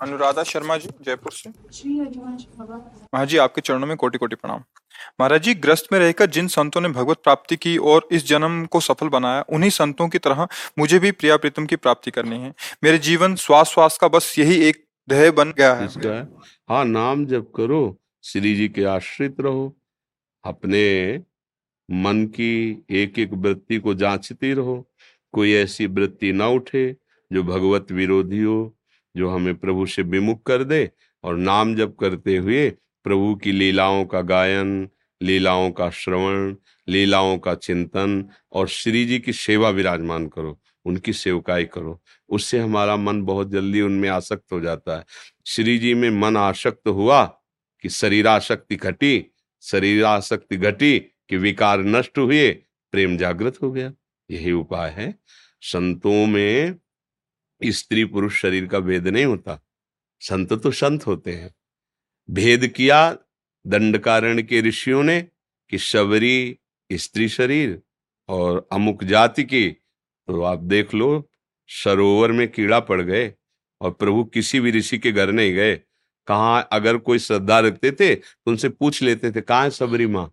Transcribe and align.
अनुराधा 0.00 0.42
शर्मा 0.42 0.76
जी 0.76 0.88
जयपुर 1.02 1.32
से। 1.32 1.50
महाराज 1.50 3.28
जी 3.28 3.36
आपके 3.36 3.60
चरणों 3.60 3.86
में 3.86 3.96
कोटि 3.96 4.18
कोटि 4.18 4.36
प्रणाम। 4.36 4.62
महाराज 5.20 5.42
जी 5.42 5.54
ग्रस्त 5.56 5.88
में 5.92 5.98
रहकर 5.98 6.26
जिन 6.26 6.48
संतों 6.48 6.80
ने 6.80 6.88
भगवत 6.88 7.18
प्राप्ति 7.24 7.56
की 7.56 7.76
और 7.76 8.08
इस 8.12 8.26
जन्म 8.26 8.64
को 8.66 8.80
सफल 8.80 9.08
बनाया 9.08 9.44
उन्हीं 9.48 9.70
संतों 9.70 10.08
की 10.08 10.18
तरह 10.18 10.46
मुझे 10.78 10.98
भी 10.98 11.10
प्रिया 11.12 11.36
प्रीतम 11.36 11.66
की 11.66 11.76
प्राप्ति 11.76 12.10
करनी 12.10 12.40
है। 12.40 12.52
मेरे 12.84 12.98
जीवन 12.98 13.34
श्वास 13.36 13.68
श्वास 13.68 13.98
का 13.98 14.08
बस 14.08 14.34
यही 14.38 14.60
एक 14.64 14.84
ध्येय 15.08 15.30
बन 15.30 15.52
गया 15.58 15.74
है। 15.74 16.22
हाँ 16.68 16.84
नाम 16.84 17.26
जब 17.26 17.50
करो 17.52 17.96
श्री 18.24 18.54
जी 18.54 18.68
के 18.68 18.84
आश्रित 18.84 19.40
रहो 19.40 19.74
अपने 20.44 20.84
मन 21.88 22.24
की 22.26 22.84
एक 22.90 23.18
एक 23.18 23.32
वृत्ति 23.34 23.78
को 23.78 23.94
जांचती 23.94 24.52
रहो 24.52 24.84
कोई 25.34 25.52
ऐसी 25.54 25.86
वृत्ति 25.86 26.32
ना 26.32 26.48
उठे 26.48 26.96
जो 27.30 27.42
भगवत 27.42 27.92
विरोधी 27.92 28.42
हो 28.42 28.58
जो 29.18 29.30
हमें 29.30 29.54
प्रभु 29.54 29.86
से 29.86 30.02
विमुख 30.02 30.42
कर 30.46 30.64
दे 30.64 30.90
और 31.24 31.36
नाम 31.36 31.74
जप 31.76 31.96
करते 32.00 32.36
हुए 32.36 32.70
प्रभु 33.04 33.34
की 33.34 33.52
लीलाओं 33.52 34.04
का 34.04 34.20
गायन, 34.20 34.88
लीलाओं 35.22 35.70
का 35.70 35.90
श्रवण, 35.90 36.54
लीलाओं 36.88 37.38
का 37.38 37.54
चिंतन 37.54 38.28
और 38.52 38.68
श्री 38.68 39.04
जी 39.04 39.18
की 39.18 39.32
सेवा 39.32 39.70
विराजमान 39.70 40.26
करो, 40.26 40.60
उनकी 40.84 41.12
सेवकाई 41.12 41.64
करो। 41.64 42.02
उससे 42.28 42.58
हमारा 42.58 42.96
मन 42.96 43.22
बहुत 43.22 43.50
जल्दी 43.50 43.80
उनमें 43.80 44.08
आसक्त 44.08 44.52
हो 44.52 44.60
जाता 44.60 44.98
है। 44.98 45.04
श्री 45.46 45.78
जी 45.78 45.94
में 45.94 46.10
मन 46.10 46.36
आसक्त 46.36 46.88
हुआ 46.88 47.24
कि 47.82 47.88
शरीराशक्ति 47.88 48.76
घटी 48.76 49.34
शरीराशक्ति 49.62 50.56
घटी 50.56 50.98
कि 50.98 51.36
विकार 51.36 51.80
नष्ट 51.80 52.18
हुए, 52.18 52.50
प्रेम 52.92 53.16
जागृत 53.16 53.58
हो 53.62 53.72
गया। 53.72 53.92
यही 54.30 54.52
उपाय 54.52 54.90
है। 54.90 55.14
संतों 55.60 56.26
में 56.26 56.74
स्त्री 57.60 58.04
पुरुष 58.04 58.40
शरीर 58.40 58.66
का 58.66 58.78
भेद 58.80 59.08
नहीं 59.08 59.24
होता। 59.24 59.60
संत 60.22 60.52
तो 60.52 60.70
संत 60.70 61.06
होते 61.06 61.32
हैं। 61.32 61.54
भेद 62.28 62.66
किया 62.66 63.10
दंडकारण 63.64 64.42
के 64.42 64.60
ऋषियों 64.60 65.02
ने 65.02 65.20
कि 65.72 65.78
शबरी 65.78 66.58
स्त्री 66.90 67.28
शरीर 67.28 67.80
और 68.28 68.66
अमुक 68.72 69.04
जाति 69.04 69.44
की 69.44 69.68
तो 69.68 70.42
आप 70.42 70.58
देख 70.60 70.94
लो, 70.94 71.28
सरोवर 71.70 72.32
में 72.32 72.46
कीड़ा 72.48 72.80
पड़ 72.80 73.00
गए 73.02 73.32
और 73.80 73.90
प्रभु 73.90 74.24
किसी 74.24 74.60
भी 74.60 74.70
ऋषि 74.70 74.98
के 74.98 75.12
घर 75.12 75.32
नहीं 75.32 75.52
गए। 75.54 75.74
कहा 76.28 76.58
अगर 76.60 76.96
कोई 76.98 77.18
श्रद्धा 77.18 77.58
रखते 77.60 77.92
थे 77.92 78.14
तो 78.14 78.50
उनसे 78.50 78.68
पूछ 78.68 79.02
लेते 79.02 79.30
थे, 79.30 79.40
कहाँ 79.40 79.62
है 79.62 79.70
सबरी 79.70 80.06
माँ? 80.06 80.30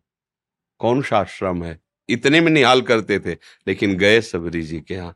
कौन 0.79 1.01
सा 1.01 1.17
आश्रम 1.17 1.63
है? 1.63 1.79
इतने 2.09 2.41
में 2.41 2.51
निहाल 2.51 2.81
करते 2.81 3.19
थे, 3.19 3.33
लेकिन 3.67 3.97
गए 3.97 4.19
सबरी 4.21 4.61
जी 4.61 4.79
के 4.79 4.93
यहाँ। 4.93 5.15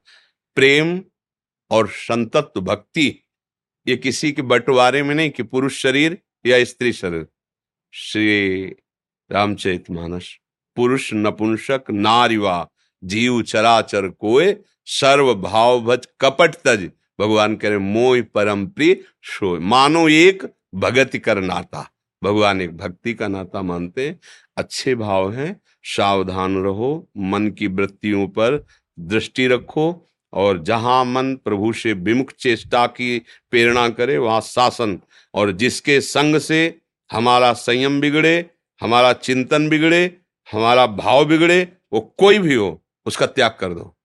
प्रेम 0.58 1.02
और 1.72 1.88
संतत्व 1.88 2.62
भक्ति, 2.62 3.24
ये 3.88 3.96
किसी 3.96 4.32
के 4.32 4.42
बंटवारे 4.42 5.04
में 5.04 5.16
नहीं 5.16 5.30
कि 5.30 5.44
पुरुष 5.44 5.82
शरीर 5.82 6.18
या 6.46 6.64
स्त्री 6.64 6.94
शरीर। 6.94 7.28
श्री 7.94 8.66
रामचरित 9.32 9.90
मानस, 9.92 10.36
पुरुष 10.78 11.10
नपुंसक, 11.14 11.84
नारिवा, 11.92 12.68
जीव 13.04 13.42
चराचर 13.42 14.08
कोय 14.10 14.56
सर्व 14.86 15.34
भाव 15.36 15.82
भज 15.82 16.08
कपट 16.22 16.56
तज, 16.56 16.90
भगवान 17.20 17.56
कह 17.56 17.70
रहे, 17.70 17.78
मोह 17.78 18.22
परम 18.34 18.68
प्रिय 18.68 19.00
शो 19.22 19.60
मानो 19.60 20.08
एक 20.10 20.44
भगति 20.76 21.20
कर 21.20 21.42
नाता। 21.42 21.90
भगवान 22.24 22.62
एक 22.62 22.78
भक्ति 22.78 23.14
का 23.14 23.28
नाता 23.28 23.62
मानते 23.62 24.16
अच्छे 24.58 24.96
भाव 24.96 25.32
हैं, 25.32 25.62
सावधान 25.84 26.58
रहो, 26.64 27.10
मन 27.18 27.50
की 27.50 27.68
वृत्तियों 27.68 28.28
पर 28.28 28.66
दृष्टि 29.00 29.48
रखो 29.48 30.06
और 30.34 30.64
जहाँ 30.64 31.06
मन 31.06 31.36
प्रभु 31.36 31.74
से 31.74 31.94
विमुख 31.94 32.32
चेष्टा 32.32 32.86
की 32.88 33.20
प्रेरणा 33.52 33.90
करे, 33.90 34.18
वहाँ 34.18 34.42
शासन। 34.42 35.00
और 35.34 35.52
जिसके 35.52 36.02
संग 36.02 36.40
से 36.40 36.80
हमारा 37.12 37.54
संयम 37.54 38.02
बिगड़े, 38.02 38.50
हमारा 38.82 39.14
चिंतन 39.14 39.70
बिगड़े, 39.70 40.18
हमारा 40.48 40.86
भाव 40.88 41.26
बिगड़े, 41.26 41.68
वो 41.94 42.16
कोई 42.18 42.40
भी 42.40 42.56
हो, 42.56 42.84
उसका 43.06 43.26
त्याग 43.26 43.58
कर 43.60 43.74
दो। 43.74 43.96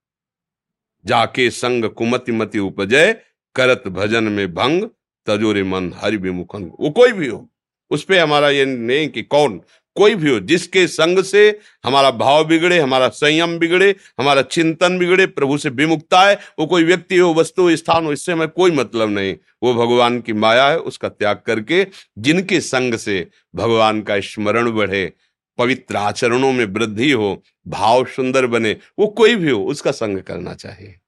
जाके 1.06 1.50
संग 1.50 1.84
कुमति 1.84 2.32
मति 2.32 2.58
उपजय 2.58 3.12
करत 3.54 3.82
भजन 3.88 4.24
में 4.24 4.54
भंग, 4.54 4.88
तजोरे 5.26 5.62
मन 5.62 5.92
हरि 5.96 6.16
विमुखन 6.16 6.64
वो 6.80 6.90
कोई 6.90 7.12
भी 7.12 7.28
हो, 7.28 7.48
उस 7.90 8.04
पर 8.04 8.18
हमारा 8.18 8.50
ये 8.50 8.64
नहीं 8.64 9.08
कि 9.08 9.22
कौन 9.22 9.60
कोई 9.96 10.14
भी 10.14 10.30
हो, 10.30 10.38
जिसके 10.40 10.86
संग 10.86 11.22
से 11.22 11.60
हमारा 11.84 12.10
भाव 12.10 12.44
बिगड़े, 12.44 12.78
हमारा 12.78 13.08
संयम 13.08 13.58
बिगड़े, 13.58 13.94
हमारा 14.18 14.42
चिंतन 14.42 14.98
बिगड़े, 14.98 15.26
प्रभु 15.26 15.58
से 15.58 15.68
विमुक्ता 15.68 16.22
है 16.22 16.38
वो 16.58 16.66
कोई 16.66 16.84
व्यक्ति 16.84 17.16
हो, 17.16 17.32
वस्तु 17.34 17.76
स्थान 17.76 18.06
हो, 18.06 18.12
इससे 18.12 18.32
हमें 18.32 18.48
कोई 18.48 18.70
मतलब 18.70 19.08
नहीं। 19.08 19.36
वो 19.62 19.74
भगवान 19.74 20.20
की 20.20 20.32
माया 20.32 20.68
है, 20.68 20.78
उसका 20.78 21.08
त्याग 21.08 21.42
करके 21.46 21.86
जिनके 22.18 22.60
संग 22.60 22.94
से 22.94 23.28
भगवान 23.54 24.02
का 24.02 24.20
स्मरण 24.20 24.70
बढ़े, 24.70 25.12
पवित्र 25.58 25.96
आचरणों 25.96 26.52
में 26.52 26.64
वृद्धि 26.64 27.10
हो, 27.10 27.42
भाव 27.68 28.04
सुंदर 28.06 28.46
बने, 28.46 28.76
वो 28.98 29.06
कोई 29.06 29.34
भी 29.34 29.50
हो, 29.50 29.64
उसका 29.64 29.90
संग 29.90 30.18
करना 30.18 30.54
चाहिए। 30.54 30.98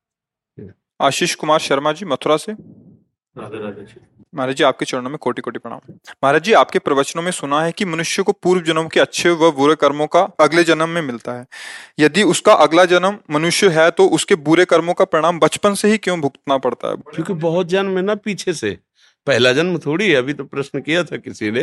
आशीष 1.00 1.34
कुमार 1.34 1.58
शर्मा 1.58 1.92
जी, 1.92 2.04
मथुरा 2.04 2.36
से। 2.36 2.52
महाराज 3.38 4.56
जी 4.56 4.64
आपके 4.64 4.84
चरणों 4.84 5.10
में 5.10 5.18
कोटि 5.18 5.42
कोटि 5.42 5.58
प्रणाम। 5.58 5.92
महाराज 6.24 6.42
जी 6.42 6.52
आपके 6.52 6.78
प्रवचनों 6.78 7.22
में 7.22 7.30
सुना 7.30 7.62
है 7.62 7.72
कि 7.72 7.84
मनुष्य 7.84 8.22
को 8.22 8.32
पूर्व 8.32 8.62
जन्म 8.62 8.88
के 8.88 9.00
अच्छे 9.00 9.30
व 9.30 9.50
बुरे 9.52 9.74
कर्मों 9.74 10.06
का 10.06 10.20
अगले 10.40 10.64
जन्म 10.64 10.88
में 10.88 11.02
मिलता 11.02 11.32
है। 11.32 11.46
यदि 11.98 12.22
उसका 12.22 12.52
अगला 12.52 12.84
जन्म 12.84 13.18
मनुष्य 13.30 13.68
है 13.68 13.90
तो 13.90 14.06
उसके 14.08 14.34
बुरे 14.34 14.64
कर्मों 14.64 14.94
का 14.94 15.04
परिणाम 15.04 15.38
बचपन 15.38 15.74
से 15.74 15.88
ही 15.88 15.98
क्यों 15.98 16.20
भुगतना 16.20 16.58
पड़ता 16.58 16.88
है? 16.88 16.96
क्योंकि 16.96 17.32
बहुत 17.32 17.66
जन्म 17.66 17.96
है 17.96 18.02
ना 18.02 18.14
पीछे 18.14 18.52
से। 18.52 18.78
पहला 19.26 19.52
जन्म 19.52 19.78
थोड़ी 19.78 20.08
है 20.08 20.14
अभी 20.14 20.32
तो 20.32 20.44
प्रश्न 20.44 20.80
किया 20.80 21.02
था 21.04 21.16
किसी 21.16 21.50
ने 21.50 21.62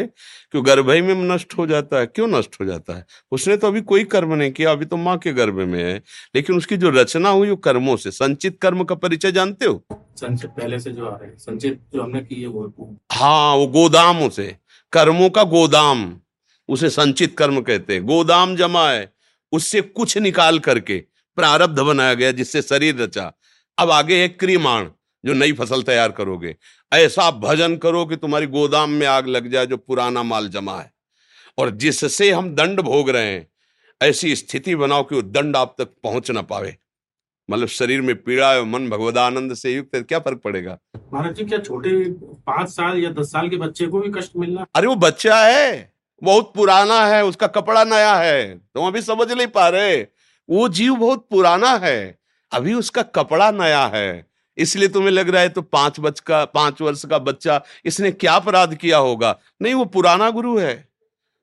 कि 0.53 0.61
गर्भ 0.61 0.89
ही 0.91 1.01
में 1.01 1.13
नष्ट 1.15 1.57
हो 1.57 1.67
जाता 1.67 1.99
है 1.99 2.05
क्यों 2.05 2.27
नष्ट 2.27 2.59
हो 2.61 2.65
जाता 2.65 2.95
है? 2.97 3.05
उसने 3.31 3.57
तो 3.57 3.67
अभी 3.67 3.81
कोई 3.81 4.03
कर्म 4.03 4.33
नहीं 4.33 4.51
किया 4.51 4.71
अभी 4.71 4.85
तो 4.85 4.97
माँ 4.97 5.17
के 5.17 5.33
गर्भ 5.33 5.59
में 5.59 5.83
है। 5.83 6.01
लेकिन 6.35 6.57
उसकी 6.57 6.77
जो 6.77 6.89
रचना 6.89 7.29
हुई 7.29 7.49
वो 7.49 7.55
कर्मों 7.55 7.95
से 7.97 8.11
संचित 8.11 8.57
कर्म 8.61 8.83
का 8.83 8.95
परिचय 8.95 9.31
जानते 9.31 9.65
हो? 9.65 9.83
संचित 10.15 10.49
पहले 10.49 10.79
से 10.79 10.91
जो 10.91 11.05
आ 11.05 11.15
रहे 11.15 11.29
हैं 11.29 11.37
संचित 11.37 11.79
जो 11.93 12.01
हमने 12.01 12.21
की 12.21 12.41
है 12.41 12.47
वो 12.47 12.99
हाँ 13.11 13.55
वो 13.55 13.67
गोदाम 13.67 14.23
उसे 14.23 14.55
कर्मों 14.93 15.29
का 15.29 15.43
गोदाम 15.43 16.11
उसे 16.69 16.89
संचित 16.89 17.37
कर्म 17.37 17.61
कहते 17.61 17.93
हैं। 17.93 18.05
गोदाम 18.05 18.55
जमा 18.55 18.89
है 18.89 19.11
उससे 19.51 19.81
कुछ 19.81 20.17
निकाल 20.17 20.59
करके 20.59 20.97
प्रारब्ध 21.37 21.79
बनाया 21.79 22.13
गया 22.13 22.31
जिससे 22.31 22.61
शरीर 22.61 23.01
रचा। 23.01 23.31
अब 23.77 23.91
आगे 23.91 24.21
है 24.21 24.27
क्रियमाण 24.27 24.87
जो 25.25 25.33
नई 25.33 25.53
फ़सल 25.53 25.83
तैयार 25.83 26.11
करोगे। 26.11 26.55
ऐसा 26.91 27.29
भजन 27.31 27.75
करो 27.77 28.05
कि 28.05 28.15
तुम्हारी 28.15 28.47
गोदाम 28.47 28.89
में 28.89 29.07
आग 29.07 29.27
लग 29.27 29.51
जाए 29.51 29.65
जो 29.65 29.77
पुराना 29.77 30.23
माल 30.23 30.47
जमा 30.49 30.79
है। 30.79 30.91
और 31.57 31.69
जिससे 31.69 32.31
हम 32.31 32.49
दंड 32.55 32.81
भोग 32.81 33.09
रहे 33.09 33.25
हैं 33.25 33.47
ऐसी 34.01 34.35
स्थिति 34.35 34.75
बनाओ 34.75 35.03
कि 35.03 35.15
वो 35.15 35.21
दंड 35.21 35.57
आप 35.57 35.75
तक 35.77 35.89
पहुँच 36.03 36.31
ना 36.31 36.41
पावे। 36.41 36.75
मतलब 37.49 37.67
शरीर 37.67 38.01
में 38.01 38.15
पीड़ा 38.15 38.51
है 38.53 38.63
मन 38.65 38.89
भगवदानंद 38.89 39.53
से 39.53 39.73
युक्त 39.73 39.95
है 39.95 40.01
क्या 40.01 40.19
फ़र्क 40.19 40.41
पड़ेगा? 40.43 40.77
महाराज 41.13 41.35
जी 41.35 41.45
क्या 41.45 41.59
छोटे 41.59 41.89
पाँच 42.47 42.69
साल 42.69 42.97
या 42.97 43.09
दस 43.11 43.31
साल 43.31 43.49
के 43.49 43.57
बच्चे 43.57 43.87
को 43.87 43.99
भी 43.99 44.11
कष्ट 44.11 44.31
मिलना? 44.37 44.65
अरे 44.75 44.87
वो 44.87 44.95
बच्चा 44.95 45.37
है 45.37 45.93
बहुत 46.21 46.51
पुराना 46.55 47.03
है 47.05 47.23
उसका 47.25 47.47
कपड़ा 47.47 47.83
नया 47.83 48.13
है 48.15 48.57
तुम 48.57 48.87
अभी 48.87 49.01
समझ 49.01 49.31
नहीं 49.31 49.47
पा 49.47 49.67
रहे। 49.69 50.01
वो 50.49 50.67
जीव 50.69 50.95
बहुत 50.95 51.27
पुराना 51.31 51.73
है 51.77 52.19
अभी 52.51 52.73
उसका 52.73 53.01
कपड़ा 53.01 53.51
नया 53.51 53.85
है। 53.85 54.32
इसलिए 54.57 54.87
तुम्हें 54.87 55.11
लग 55.11 55.29
रहा 55.29 55.41
है 55.41 55.49
तो 55.49 55.61
पाँच 55.61 55.99
बच 55.99 56.19
का, 56.19 56.45
पाँच 56.45 56.81
वर्ष 56.81 57.05
का 57.05 57.19
बच्चा 57.19 57.61
इसने 57.85 58.11
क्या 58.11 58.33
अपराध 58.33 58.75
किया 58.75 58.97
होगा? 58.97 59.39
नहीं, 59.61 59.73
वो 59.73 59.85
पुराना 59.85 60.29
गुरु 60.29 60.57
है। 60.57 60.89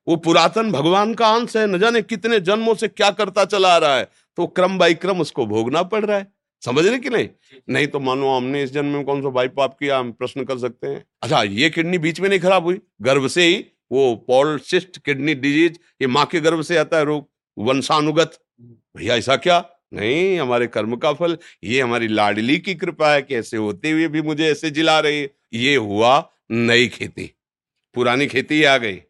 वो 0.08 0.16
पुरातन 0.16 0.72
भगवान 0.72 1.14
का 1.14 1.28
अंश 1.28 1.56
है। 1.56 1.66
न 1.66 1.78
जाने 1.78 2.02
कितने 2.02 2.40
जन्मों 2.40 2.74
से 2.74 2.88
क्या 2.88 3.10
करता 3.10 3.44
चला 3.44 3.74
आ 3.74 3.78
रहा 3.78 3.96
है। 3.96 4.08
तो 4.36 4.46
क्रम 4.46 4.78
बाई 4.78 4.94
क्रम 4.94 5.20
उसको 5.20 5.46
भोगना 5.46 5.82
पड़ 5.82 6.04
रहा 6.04 6.18
है। 6.18 6.32
समझ 6.64 6.86
रहे 6.86 6.98
कि 6.98 7.10
नहीं? 7.10 7.28
नहीं 7.70 7.86
तो 7.86 8.00
मानो 8.00 8.36
हमने 8.36 8.62
इस 8.62 8.72
जन्म 8.72 8.86
में 8.86 9.04
कौन 9.04 9.22
सा 9.22 9.28
बाई 9.28 9.48
पाप 9.48 9.76
किया, 9.80 9.98
हम 9.98 10.12
प्रश्न 10.12 10.44
कर 10.44 10.58
सकते 10.58 10.86
हैं। 10.86 11.04
अच्छा 11.22 11.42
ये 11.42 11.70
किडनी 11.70 11.98
बीच 11.98 12.20
में 12.20 12.28
नहीं 12.28 12.40
खराब 12.40 12.64
हुई? 12.64 12.80
गर्भ 13.02 13.26
से 13.26 13.42
ही 13.42 13.64
वो 13.92 14.14
पॉलसिस्ट 14.16 14.98
किडनी 14.98 15.34
डिज़ीज़, 15.34 15.72
ये 16.02 16.06
माँ 16.06 16.26
के 16.26 16.40
गर्भ 16.40 16.62
से 16.62 16.76
आता 16.76 16.96
है 16.96 17.04
रोग। 17.04 17.28
वंशानुगत। 17.58 18.38
भैया, 18.96 19.16
ऐसा 19.16 19.36
क्या? 19.36 19.64
नहीं, 19.92 20.40
हमारे 20.40 20.66
कर्म 20.66 20.96
का 20.96 21.12
फल, 21.12 21.38
ये 21.64 21.80
हमारी 21.80 22.08
लाडली 22.08 22.58
की 22.58 22.74
कृपा 22.74 23.14
है 23.14 23.22
कि 23.22 23.34
ऐसे 23.36 23.56
होते 23.56 23.90
हुए 23.90 24.08
भी 24.08 24.22
मुझे 24.22 24.46
ऐसे 24.46 24.70
जिला 24.70 25.00
रही। 25.00 25.28
ये 25.52 25.76
हुआ 25.76 26.30
नई 26.50 26.88
खेती। 26.88 27.34
पुरानी 27.94 28.26
खेती 28.26 28.64
आ 28.64 28.76
गई। 28.76 29.02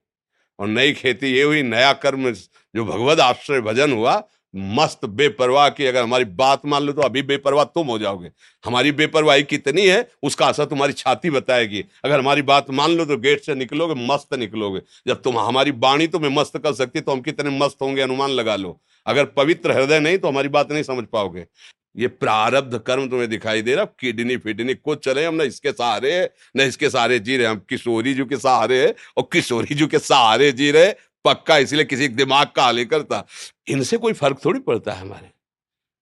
और 0.58 0.68
नई 0.68 0.92
खेती 0.92 1.26
ये 1.26 1.42
हुई, 1.42 1.62
नया 1.62 1.92
कर्म, 1.92 2.30
जो 2.74 2.84
भगवत 2.84 3.20
आश्रय 3.20 3.60
भजन 3.60 3.92
हुआ 3.92 4.28
मस्त 4.54 5.04
बेपरवाह 5.06 5.68
की 5.68 5.86
अगर 5.86 6.02
हमारी 6.02 6.24
बात 6.24 6.66
मान 6.66 6.82
लो 6.82 6.92
तो 6.92 7.02
अभी 7.02 7.22
बेपरवाह 7.22 7.64
तुम 7.64 7.86
हो 7.86 7.98
जाओगे। 7.98 8.30
हमारी 8.64 8.92
बेपरवाही 8.92 9.42
कितनी 9.42 9.86
है, 9.86 10.06
उसका 10.22 10.46
असर 10.46 10.64
तुम्हारी 10.64 10.92
छाती 10.92 11.30
बताएगी। 11.30 11.84
अगर 12.04 12.18
हमारी 12.18 12.42
बात 12.42 12.70
मान 12.70 12.90
लो 12.90 13.04
तो 13.04 13.16
गेट 13.16 13.44
से 13.44 13.54
निकलोगे, 13.54 13.94
मस्त 14.06 14.34
निकलोगे। 14.34 14.80
जब 15.08 15.22
तुम, 15.22 15.38
हमारी 15.38 15.72
बाणी 15.72 16.06
तुम्हें 16.06 16.30
मस्त 16.30 16.58
कर 16.58 16.72
सकती 16.72 17.00
तो 17.00 17.12
हम 17.12 17.20
कितने 17.20 17.58
मस्त 17.58 17.82
होंगे, 17.82 18.02
अनुमान 18.02 18.30
लगा 18.30 18.56
लो। 18.56 18.80
अगर 19.06 19.24
पवित्र 19.26 19.72
हृदय 19.72 20.00
नहीं 20.00 20.18
तो 20.18 20.28
हमारी 20.28 20.48
बात 20.48 20.72
नहीं 20.72 20.82
समझ 20.82 21.04
पाओगे। 21.12 21.46
ये 21.96 22.08
प्रारब्ध 22.08 22.76
कर्म 22.78 23.08
तुम्हें 23.08 23.28
दिखाई 23.28 23.62
दे 23.62 23.74
रहा 23.74 23.84
किडनी 24.00 24.36
फिडनी, 24.36 24.74
कुछ 24.74 25.04
चले, 25.04 25.24
हम 25.24 25.34
ना 25.34 25.44
इसके 25.44 25.70
सहारे, 25.72 26.28
न 26.56 26.60
इसके 26.60 26.90
सहारे 26.90 27.18
जी 27.18 27.36
रहे, 27.36 27.46
हम 27.46 27.62
किशोरी 27.68 28.14
जी 28.14 28.24
के 28.24 28.36
सहारे, 28.36 28.94
और 29.16 29.28
किशोरी 29.32 29.74
जी 29.74 29.86
के 29.86 29.98
सहारे 29.98 30.50
जी 30.52 30.70
रहे 30.70 30.92
पक्का 31.24 31.56
इसलिए 31.58 31.84
किसी 31.84 32.08
दिमाग 32.08 32.46
का 32.46 32.62
हाल 32.62 32.84
करता। 32.84 33.24
इनसे 33.68 33.96
कोई 33.96 34.12
फ़र्क 34.12 34.44
थोड़ी 34.44 34.60
पड़ता 34.60 34.92
है 34.92 35.00
हमारे। 35.00 35.30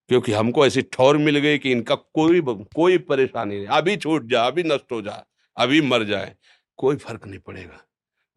क्योंकि 0.08 0.32
हमको 0.32 0.66
ऐसी 0.66 0.82
ठौर 0.82 1.16
मिल 1.18 1.38
गई 1.38 1.58
कि 1.58 1.72
इनका 1.72 1.94
कोई 1.94 2.40
कोई 2.74 2.98
परेशानी 2.98 3.56
नहीं। 3.56 3.66
अभी 3.66 3.96
छूट 3.96 4.26
जा, 4.26 4.46
अभी 4.46 4.62
नष्ट 4.62 4.92
हो 4.92 5.02
जाए 5.02 5.22
अभी 5.56 5.80
मर 5.82 6.04
जाए। 6.04 6.34
कोई 6.76 6.96
फ़र्क 6.96 7.26
नहीं 7.26 7.40
पड़ेगा। 7.40 7.80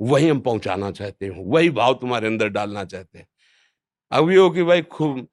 वही 0.01 0.27
हम 0.29 0.39
पहुंचाना 0.39 0.91
चाहते 0.91 1.25
हैं। 1.25 1.45
वही 1.45 1.69
भाव 1.69 1.93
तुम्हारे 1.93 2.27
अंदर 2.27 2.47
डालना 2.47 2.83
चाहते 2.85 3.19
हैं। 3.19 3.27
अभी 4.11 4.35
हो 4.35 4.49
कि 4.49 4.63
भाई 4.63 4.81
खूब 4.81 5.27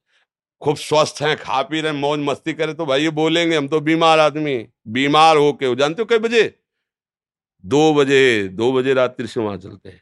खूब 0.61 0.75
स्वस्थ 0.77 1.21
हैं, 1.21 1.37
खा 1.37 1.61
पी 1.63 1.81
रहे 1.81 1.91
मौज 1.91 2.19
मस्ती 2.19 2.53
करें 2.53 2.75
तो 2.75 2.85
भाई 2.85 3.03
ये 3.03 3.09
बोलेंगे, 3.09 3.55
हम 3.57 3.67
तो 3.67 3.79
बीमार 3.79 4.19
आदमी 4.19 4.57
बीमार 4.87 5.37
होके 5.37 5.65
हो। 5.65 5.75
जानते 5.75 6.01
हो 6.01 6.05
कई 6.05 6.17
बजे? 6.17 6.43
दो 7.65 7.93
बजे 7.93 8.47
दो 8.47 8.71
बजे 8.73 8.93
रात्रि 8.93 9.27
से 9.27 9.39
वहाँ 9.39 9.57
चलते 9.57 9.89
हैं। 9.89 10.01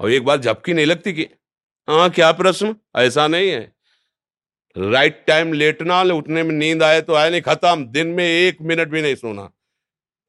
और 0.00 0.10
एक 0.10 0.24
बार 0.24 0.36
झपकी 0.36 0.72
नहीं 0.72 0.86
लगती 0.86 1.12
कि 1.12 1.22
हाँ 1.88 2.10
क्या 2.10 2.32
प्रश्न, 2.32 2.74
ऐसा 2.96 3.26
नहीं 3.28 3.50
है। 3.50 3.72
राइट 4.76 5.24
टाइम 5.26 5.52
लेटना 5.52 6.00
उठने 6.02 6.42
में 6.42 6.54
नींद 6.54 6.82
आए 6.82 7.00
तो 7.00 7.14
आए 7.14 7.30
नहीं, 7.30 7.42
खत्म। 7.42 7.84
दिन 7.86 8.06
में 8.06 8.24
एक 8.24 8.62
मिनट 8.62 8.88
भी 8.88 9.02
नहीं 9.02 9.14
सोना। 9.14 9.50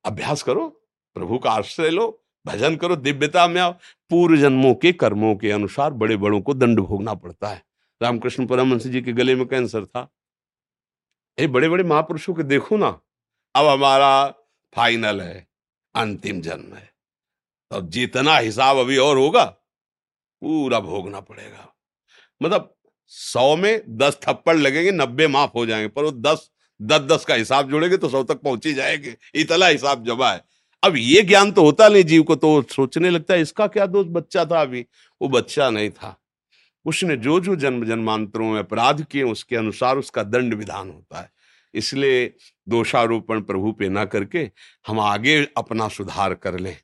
अभ्यास 0.05 0.43
करो, 0.43 0.67
प्रभु 1.15 1.37
का 1.37 1.51
आश्रय 1.51 1.89
लो, 1.89 2.25
भजन 2.45 2.75
करो, 2.75 2.95
दिव्यता 2.95 3.47
में 3.47 3.61
आओ। 3.61 3.71
पूर्व 4.09 4.37
जन्मों 4.37 4.73
के 4.75 4.91
कर्मों 4.93 5.35
के 5.35 5.51
अनुसार 5.51 5.91
बड़े 5.93 6.17
बड़ों 6.17 6.41
को 6.41 6.53
दंड 6.53 6.79
भोगना 6.79 7.13
पड़ता 7.13 7.47
है। 7.47 7.63
रामकृष्ण 8.01 8.45
परमहंस 8.47 8.87
जी 8.87 9.01
के 9.01 9.13
गले 9.13 9.35
में 9.35 9.45
कैंसर 9.47 9.85
था। 9.85 10.07
ये 11.39 11.47
बड़े 11.47 11.69
बड़े 11.69 11.83
महापुरुषों 11.83 12.33
के 12.33 12.43
देखो 12.43 12.77
ना। 12.77 12.99
अब 13.55 13.65
हमारा 13.65 14.27
फाइनल 14.75 15.21
है, 15.21 15.47
अंतिम 15.95 16.41
जन्म 16.41 16.75
है। 16.75 16.94
अब 17.71 17.89
जितना 17.89 18.37
हिसाब 18.37 18.77
अभी 18.77 18.97
और 18.97 19.17
होगा, 19.17 19.43
पूरा 20.41 20.79
भोगना 20.79 21.19
पड़ेगा। 21.19 21.73
मतलब 22.41 22.75
सौ 23.07 23.55
में 23.55 23.81
दस 23.97 24.19
थप्पड़ 24.27 24.57
लगेंगे, 24.57 24.91
नब्बे 24.91 25.27
माफ़ 25.27 25.51
हो 25.55 25.65
जाएँगे, 25.65 25.87
पर 25.87 26.03
वो 26.03 26.11
दस 26.11 26.51
दस 26.81 27.01
दस 27.01 27.25
का 27.25 27.33
हिसाब 27.33 27.69
जोड़ेंगे 27.69 27.97
तो 27.97 28.09
सौ 28.09 28.23
तक 28.23 28.41
पहुँच 28.41 28.67
जाएँगे। 28.67 29.15
इतना 29.35 29.67
हिसाब 29.67 30.05
जमा 30.05 30.31
है। 30.31 30.43
अब 30.83 30.97
ये 30.97 31.21
ज्ञान 31.21 31.51
तो 31.51 31.61
होता 31.61 31.89
नहीं 31.89 32.03
जीव 32.03 32.23
को 32.23 32.35
तो 32.35 32.61
सोचने 32.61 33.09
लगता 33.09 33.33
है, 33.33 33.41
इसका 33.41 33.67
क्या 33.67 33.85
दोष, 33.85 34.07
बच्चा 34.07 34.45
था 34.45 34.61
अभी। 34.61 34.85
वो 35.21 35.29
बच्चा 35.29 35.69
नहीं 35.69 35.89
था। 35.89 36.21
उसने 36.85 37.17
जो 37.17 37.39
जो 37.39 37.55
जन्म, 37.55 37.85
जन्मांतरों 37.85 38.51
में 38.51 38.59
अपराध 38.59 39.03
किए, 39.03 39.23
उसके 39.23 39.55
अनुसार 39.55 39.97
उसका 39.97 40.23
दंड 40.23 40.53
विधान 40.53 40.89
होता 40.89 41.21
है। 41.21 41.31
इसलिए 41.73 42.33
दोषारोपण 42.69 43.41
प्रभु 43.41 43.71
पे 43.71 43.89
ना 43.89 44.05
करके 44.05 44.51
हम 44.87 44.99
आगे 44.99 45.47
अपना 45.57 45.87
सुधार 45.87 46.33
कर 46.33 46.59
लें। 46.59 46.77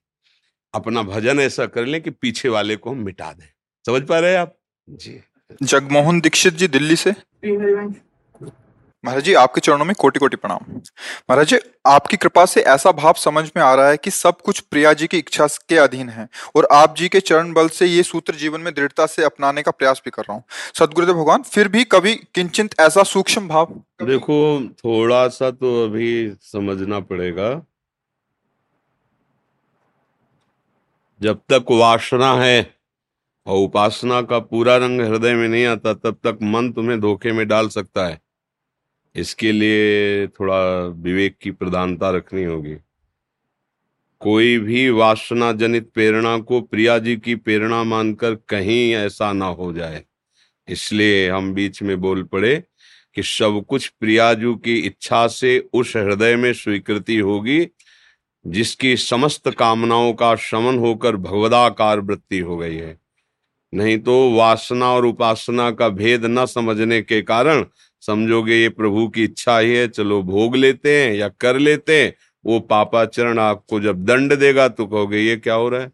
अपना 0.73 1.01
भजन 1.03 1.39
ऐसा 1.39 1.65
कर 1.65 1.85
लें 1.85 2.01
कि 2.01 2.09
पीछे 2.09 2.49
वाले 2.49 2.75
को 2.75 2.89
हम 2.89 2.97
मिटा 2.97 3.31
दें। 3.33 3.47
समझ 3.85 4.01
पा 4.01 4.19
रहे 4.19 4.31
हैं 4.31 4.39
आप? 4.39 4.55
जी। 4.89 5.19
जगमोहन 5.63 6.21
दीक्षित 6.21 6.53
जी 6.53 6.67
दिल्ली 6.67 6.95
से। 6.95 7.13
महाराज 9.03 9.23
जी 9.23 9.33
आपके 9.33 9.61
चरणों 9.61 9.85
में 9.85 9.93
कोटि 9.95 10.19
कोटि 10.19 10.35
प्रणाम। 10.35 10.73
महाराज 11.29 11.47
जी 11.47 11.57
आपकी 11.85 12.17
कृपा 12.17 12.45
से 12.45 12.61
ऐसा 12.61 12.91
भाव 12.91 13.13
समझ 13.13 13.43
में 13.57 13.63
आ 13.63 13.73
रहा 13.75 13.89
है 13.89 13.97
कि 13.97 14.11
सब 14.11 14.41
कुछ 14.41 14.59
प्रिया 14.61 14.91
जी 14.93 15.07
की 15.07 15.17
इच्छा 15.17 15.47
के 15.69 15.77
अधीन 15.77 16.09
है 16.09 16.27
और 16.55 16.67
आप 16.71 16.95
जी 16.97 17.07
के 17.09 17.19
चरण 17.19 17.51
बल 17.53 17.67
से 17.69 17.85
ये 17.85 18.03
सूत्र 18.03 18.35
जीवन 18.35 18.61
में 18.61 18.73
दृढ़ता 18.73 19.05
से 19.05 19.23
अपनाने 19.23 19.61
का 19.61 19.71
प्रयास 19.71 20.01
भी 20.05 20.11
कर 20.11 20.21
रहा 20.21 20.33
हूँ। 20.33 20.43
सदगुरुदेव 20.79 21.15
भगवान 21.15 21.41
फिर 21.43 21.67
भी 21.67 21.83
कभी 21.83 22.15
किंचित 22.35 22.75
ऐसा 22.79 23.03
सूक्ष्म 23.03 23.47
भाव? 23.47 23.73
देखो 24.03 24.59
थोड़ा 24.79 25.27
सा 25.29 25.51
तो 25.51 25.83
अभी 25.85 26.33
समझना 26.41 26.99
पड़ेगा। 26.99 27.49
जब 31.21 31.41
तक 31.49 31.65
वासना 31.71 32.33
है 32.33 32.75
और 33.45 33.57
उपासना 33.57 34.21
का 34.21 34.39
पूरा 34.39 34.77
रंग 34.77 35.01
हृदय 35.01 35.33
में 35.33 35.47
नहीं 35.47 35.65
आता, 35.65 35.93
तब 35.93 36.19
तक 36.23 36.39
मन 36.41 36.71
तुम्हें 36.71 36.99
धोखे 36.99 37.31
में 37.31 37.47
डाल 37.47 37.69
सकता 37.69 38.07
है। 38.07 38.21
इसके 39.15 39.51
लिए 39.51 40.27
थोड़ा 40.27 40.85
विवेक 40.85 41.37
की 41.41 41.51
प्रधानता 41.51 42.09
रखनी 42.09 42.43
होगी। 42.43 42.75
कोई 44.19 44.57
भी 44.57 44.89
वासना 44.89 45.51
जनित 45.51 45.91
प्रेरणा 45.93 46.37
को 46.37 46.61
प्रिया 46.61 46.97
जी 46.97 47.17
की 47.17 47.35
प्रेरणा 47.35 47.83
मानकर 47.83 48.35
कहीं 48.35 48.93
ऐसा 48.93 49.33
ना 49.33 49.45
हो 49.45 49.73
जाए। 49.73 50.05
इसलिए 50.67 51.29
हम 51.29 51.53
बीच 51.53 51.81
में 51.81 52.01
बोल 52.01 52.23
पड़े 52.23 52.63
कि 53.15 53.23
सब 53.23 53.65
कुछ 53.69 53.87
प्रियाजू 53.87 54.55
की 54.55 54.77
इच्छा 54.77 55.27
से 55.27 55.69
उस 55.73 55.95
हृदय 55.95 56.35
में 56.35 56.53
स्वीकृति 56.53 57.17
होगी 57.17 57.67
जिसकी 58.45 58.95
समस्त 58.97 59.49
कामनाओं 59.49 60.13
का 60.13 60.35
शमन 60.35 60.77
होकर 60.79 61.15
भगवदाकार 61.17 61.99
वृत्ति 61.99 62.39
हो 62.39 62.57
गई 62.57 62.75
है। 62.75 62.99
नहीं 63.73 63.97
तो 63.99 64.15
वासना 64.31 64.91
और 64.93 65.05
उपासना 65.05 65.69
का 65.71 65.89
भेद 65.91 66.25
न 66.25 66.45
समझने 66.45 67.01
के 67.01 67.21
कारण 67.21 67.65
समझोगे 68.03 68.55
ये 68.55 68.69
प्रभु 68.69 69.07
की 69.07 69.23
इच्छा 69.23 69.57
ही 69.59 69.75
है, 69.75 69.87
चलो 69.87 70.21
भोग 70.23 70.55
लेते 70.55 70.95
हैं 70.95 71.13
या 71.13 71.27
कर 71.31 71.59
लेते 71.59 72.01
हैं, 72.01 72.13
वो 72.45 72.59
पापाचरण 72.61 73.39
आपको 73.39 73.79
जब 73.79 74.03
दंड 74.05 74.35
देगा 74.35 74.67
तो 74.67 74.85
कहोगे, 74.85 75.19
ये 75.19 75.35
क्या 75.37 75.53
हो 75.53 75.69
रहा 75.69 75.81
है? 75.81 75.91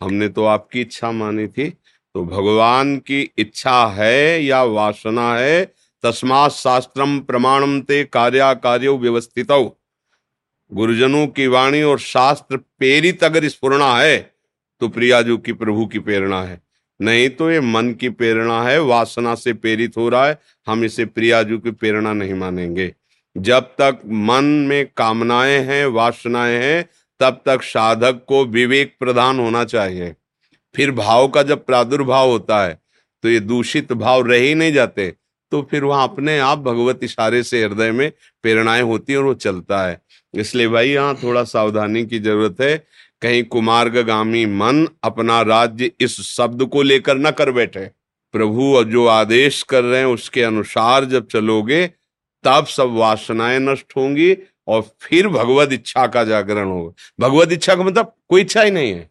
हमने 0.00 0.28
तो 0.28 0.44
आपकी 0.46 0.80
इच्छा 0.80 1.10
मानी 1.12 1.46
थी 1.48 1.68
तो 1.70 2.24
भगवान 2.26 2.96
की 2.98 3.20
इच्छा 3.38 3.86
है 3.88 4.44
या 4.44 4.62
वासना 4.64 5.34
है, 5.34 5.64
तस्मात 6.04 6.50
शास्त्रम 6.52 7.18
प्रमाणम 7.20 7.80
ते 7.80 8.02
कार्या 8.06 8.52
कार्य 8.56 8.88
व्यवस्थित। 8.90 9.50
गुरुजनों 10.72 11.26
की 11.26 11.46
वाणी 11.46 11.82
और 11.82 11.98
शास्त्र 11.98 12.56
प्रेरित 12.56 13.24
अगर 13.24 13.48
स्फुरना 13.48 13.94
है 13.96 14.18
तो 14.80 14.88
प्रियाजू 14.88 15.36
की 15.36 15.52
प्रभु 15.52 15.86
की 15.86 15.98
प्रेरणा 15.98 16.42
है। 16.42 16.60
नहीं 17.00 17.28
तो 17.28 17.50
ये 17.50 17.60
मन 17.60 17.92
की 17.92 18.08
प्रेरणा 18.08 18.62
है, 18.62 18.78
वासना 18.80 19.34
से 19.34 19.52
प्रेरित 19.52 19.96
हो 19.96 20.08
रहा 20.08 20.26
है, 20.26 20.38
हम 20.66 20.84
इसे 20.84 21.04
प्रियाजू 21.06 21.58
की 21.58 21.70
प्रेरणा 21.70 22.12
नहीं 22.12 22.34
मानेंगे। 22.34 22.92
जब 23.36 23.60
तक 23.80 24.00
मन 24.06 24.44
में 24.44 24.86
कामनाएँ 24.96 25.58
हैं, 25.60 25.84
वासनाएँ 25.86 26.58
हैं, 26.58 26.88
तब 27.20 27.40
तक 27.46 27.62
साधक 27.62 28.24
को 28.28 28.44
विवेक 28.44 28.96
प्रदान 29.00 29.38
होना 29.38 29.64
चाहिए। 29.64 30.14
फिर 30.74 30.90
भाव 30.92 31.28
का 31.28 31.42
जब 31.42 31.64
प्रादुर्भाव 31.66 32.30
होता 32.30 32.62
है 32.64 32.78
तो 33.24 33.28
ये 33.28 33.40
दूषित 33.40 33.92
भाव 33.92 34.26
रह 34.26 34.38
ही 34.38 34.54
नहीं 34.54 34.72
जाते। 34.72 35.12
तो 35.52 35.62
फिर 35.62 35.84
वहाँ 35.84 36.08
अपने 36.08 36.38
आप 36.38 36.58
भगवत 36.58 37.00
इशारे 37.04 37.42
से 37.42 37.64
हृदय 37.64 37.90
में 37.92 38.10
प्रेरणाएँ 38.42 38.82
होती 38.82 39.12
हैं 39.12 39.18
और 39.20 39.26
वो 39.26 39.34
चलता 39.34 39.86
है। 39.86 40.00
इसलिए 40.34 40.68
भाई 40.68 40.88
यहाँ 40.90 41.14
थोड़ा 41.14 41.44
सावधानी 41.44 42.04
की 42.06 42.18
ज़रूरत 42.18 42.60
है। 42.60 42.76
कहीं 43.22 43.42
कुमार्गामी 43.44 44.44
मन 44.46 44.86
अपना 45.04 45.40
राज्य 45.42 45.90
इस 46.00 46.20
शब्द 46.20 46.64
को 46.64 46.82
लेकर 46.82 47.18
न 47.18 47.30
कर 47.30 47.50
बैठे। 47.50 47.90
प्रभु 48.34 48.74
और 48.76 48.84
जो 48.84 49.06
आदेश 49.06 49.62
कर 49.62 49.84
रहे 49.84 49.98
हैं 49.98 50.06
उसके 50.06 50.42
अनुसार 50.42 51.04
जब 51.04 51.26
चलोगे, 51.26 51.86
तब 52.44 52.66
सब 52.66 52.92
वासनाएँ 52.92 53.58
नष्ट 53.58 53.96
होंगी 53.96 54.36
और 54.68 54.82
फिर 55.00 55.28
भगवत 55.28 55.72
इच्छा 55.72 56.06
का 56.06 56.24
जागरण 56.24 56.66
होगा। 56.66 56.92
भगवत 57.20 57.52
इच्छा 57.52 57.74
का 57.74 57.82
मतलब 57.82 58.14
कोई 58.28 58.40
इच्छा 58.40 58.62
ही 58.62 58.70
नहीं 58.70 58.92
है। 58.92 59.10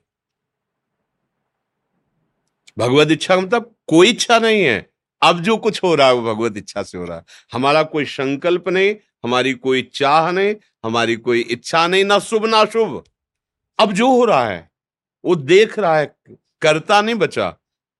भगवत 2.78 3.12
इच्छा 3.12 3.36
का 3.36 3.42
मतलब 3.42 3.76
कोई 3.88 4.10
इच्छा 4.10 4.40
नहीं 4.40 4.64
है। 4.64 4.95
अब 5.22 5.40
जो 5.42 5.58
कुछ 5.58 5.84
हो 5.84 5.94
रहा 5.96 6.08
है 6.08 6.14
वो 6.14 6.34
भगवत 6.34 6.58
इच्छा 6.58 6.84
से 6.84 6.98
हो 6.98 7.06
रहा 7.06 7.18
है। 7.18 7.24
हमारा 7.54 7.84
कोई 7.84 8.06
संकल्प 8.06 8.70
नहीं, 8.70 8.96
हमारी 9.24 9.54
कोई 9.54 9.82
चाह 9.94 10.32
नहीं, 10.32 10.56
हमारी 10.86 11.16
कोई 11.16 11.42
इच्छा 11.42 11.88
नहीं, 11.88 12.04
ना 12.06 12.20
शुभ 12.20 12.46
ना 12.46 12.66
शुभ 12.66 13.04
अब 13.80 13.92
जो 13.92 14.12
हो 14.12 14.26
रहा 14.26 14.46
है, 14.46 14.70
वो 15.26 15.36
देख 15.36 15.80
रहा 15.80 15.98
है, 15.98 16.16
करता 16.62 17.02
नहीं 17.02 17.16
बचा। 17.16 17.58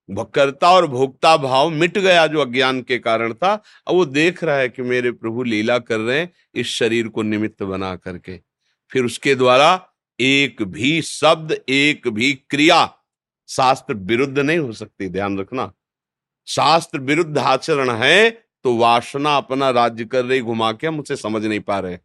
कर्ता 0.08 0.70
और 0.70 0.86
भोक्ता 0.86 1.36
भाव 1.36 1.70
मिट 1.70 1.98
गया 1.98 2.26
जो 2.26 2.40
अज्ञान 2.40 2.80
के 2.82 2.98
कारण 2.98 3.32
था। 3.32 3.52
अब 3.86 3.94
वो 3.94 4.04
देख 4.04 4.44
रहा 4.44 4.56
है 4.56 4.68
कि 4.68 4.82
मेरे 4.82 5.10
प्रभु 5.12 5.42
लीला 5.42 5.78
कर 5.78 5.98
रहे 5.98 6.18
हैं 6.20 6.32
इस 6.54 6.66
शरीर 6.66 7.08
को 7.08 7.22
निमित्त 7.22 7.62
बना 7.62 7.96
करके। 7.96 8.40
फिर 8.90 9.04
उसके 9.04 9.34
द्वारा 9.34 9.88
एक 10.20 10.62
भी 10.62 11.02
शब्द, 11.02 11.52
एक 11.68 12.08
भी 12.08 12.32
क्रिया 12.50 12.94
शास्त्र 13.48 13.94
विरुद्ध 13.94 14.38
नहीं 14.38 14.58
हो 14.58 14.72
सकती। 14.72 15.08
ध्यान 15.08 15.38
रखना। 15.38 15.72
शास्त्र 16.46 16.98
विरुद्ध 16.98 17.38
आचरण 17.38 17.90
है 17.90 18.30
तो 18.64 18.76
वासना 18.76 19.36
अपना 19.36 19.70
राज्य 19.70 20.04
कर 20.04 20.24
रही, 20.24 20.40
घुमा 20.40 20.72
के 20.72 20.86
हम 20.86 21.00
उसे 21.00 21.16
समझ 21.16 21.46
नहीं 21.46 21.60
पा 21.60 21.78
रहे। 21.78 21.98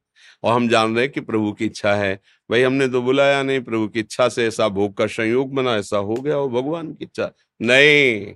और 0.43 0.53
हम 0.53 0.69
जान 0.69 0.95
रहे 0.95 1.03
हैं 1.03 1.13
कि 1.13 1.21
प्रभु 1.21 1.51
की 1.51 1.65
इच्छा 1.65 1.93
है। 1.93 2.19
भाई, 2.51 2.62
हमने 2.62 2.88
तो 2.88 3.01
बुलाया 3.01 3.43
नहीं, 3.43 3.62
प्रभु 3.62 3.88
की 3.88 4.00
इच्छा 4.00 4.29
से 4.29 4.48
ऐसा 4.48 4.67
भोग 4.67 4.98
का 4.98 5.07
संयोग 5.07 5.53
बना, 5.53 5.75
ऐसा 5.75 5.98
हो 5.98 6.13
गया, 6.13 6.38
वो 6.38 6.50
भगवान 6.50 6.93
की 6.93 7.05
इच्छा। 7.05 7.31
नहीं, 7.62 8.36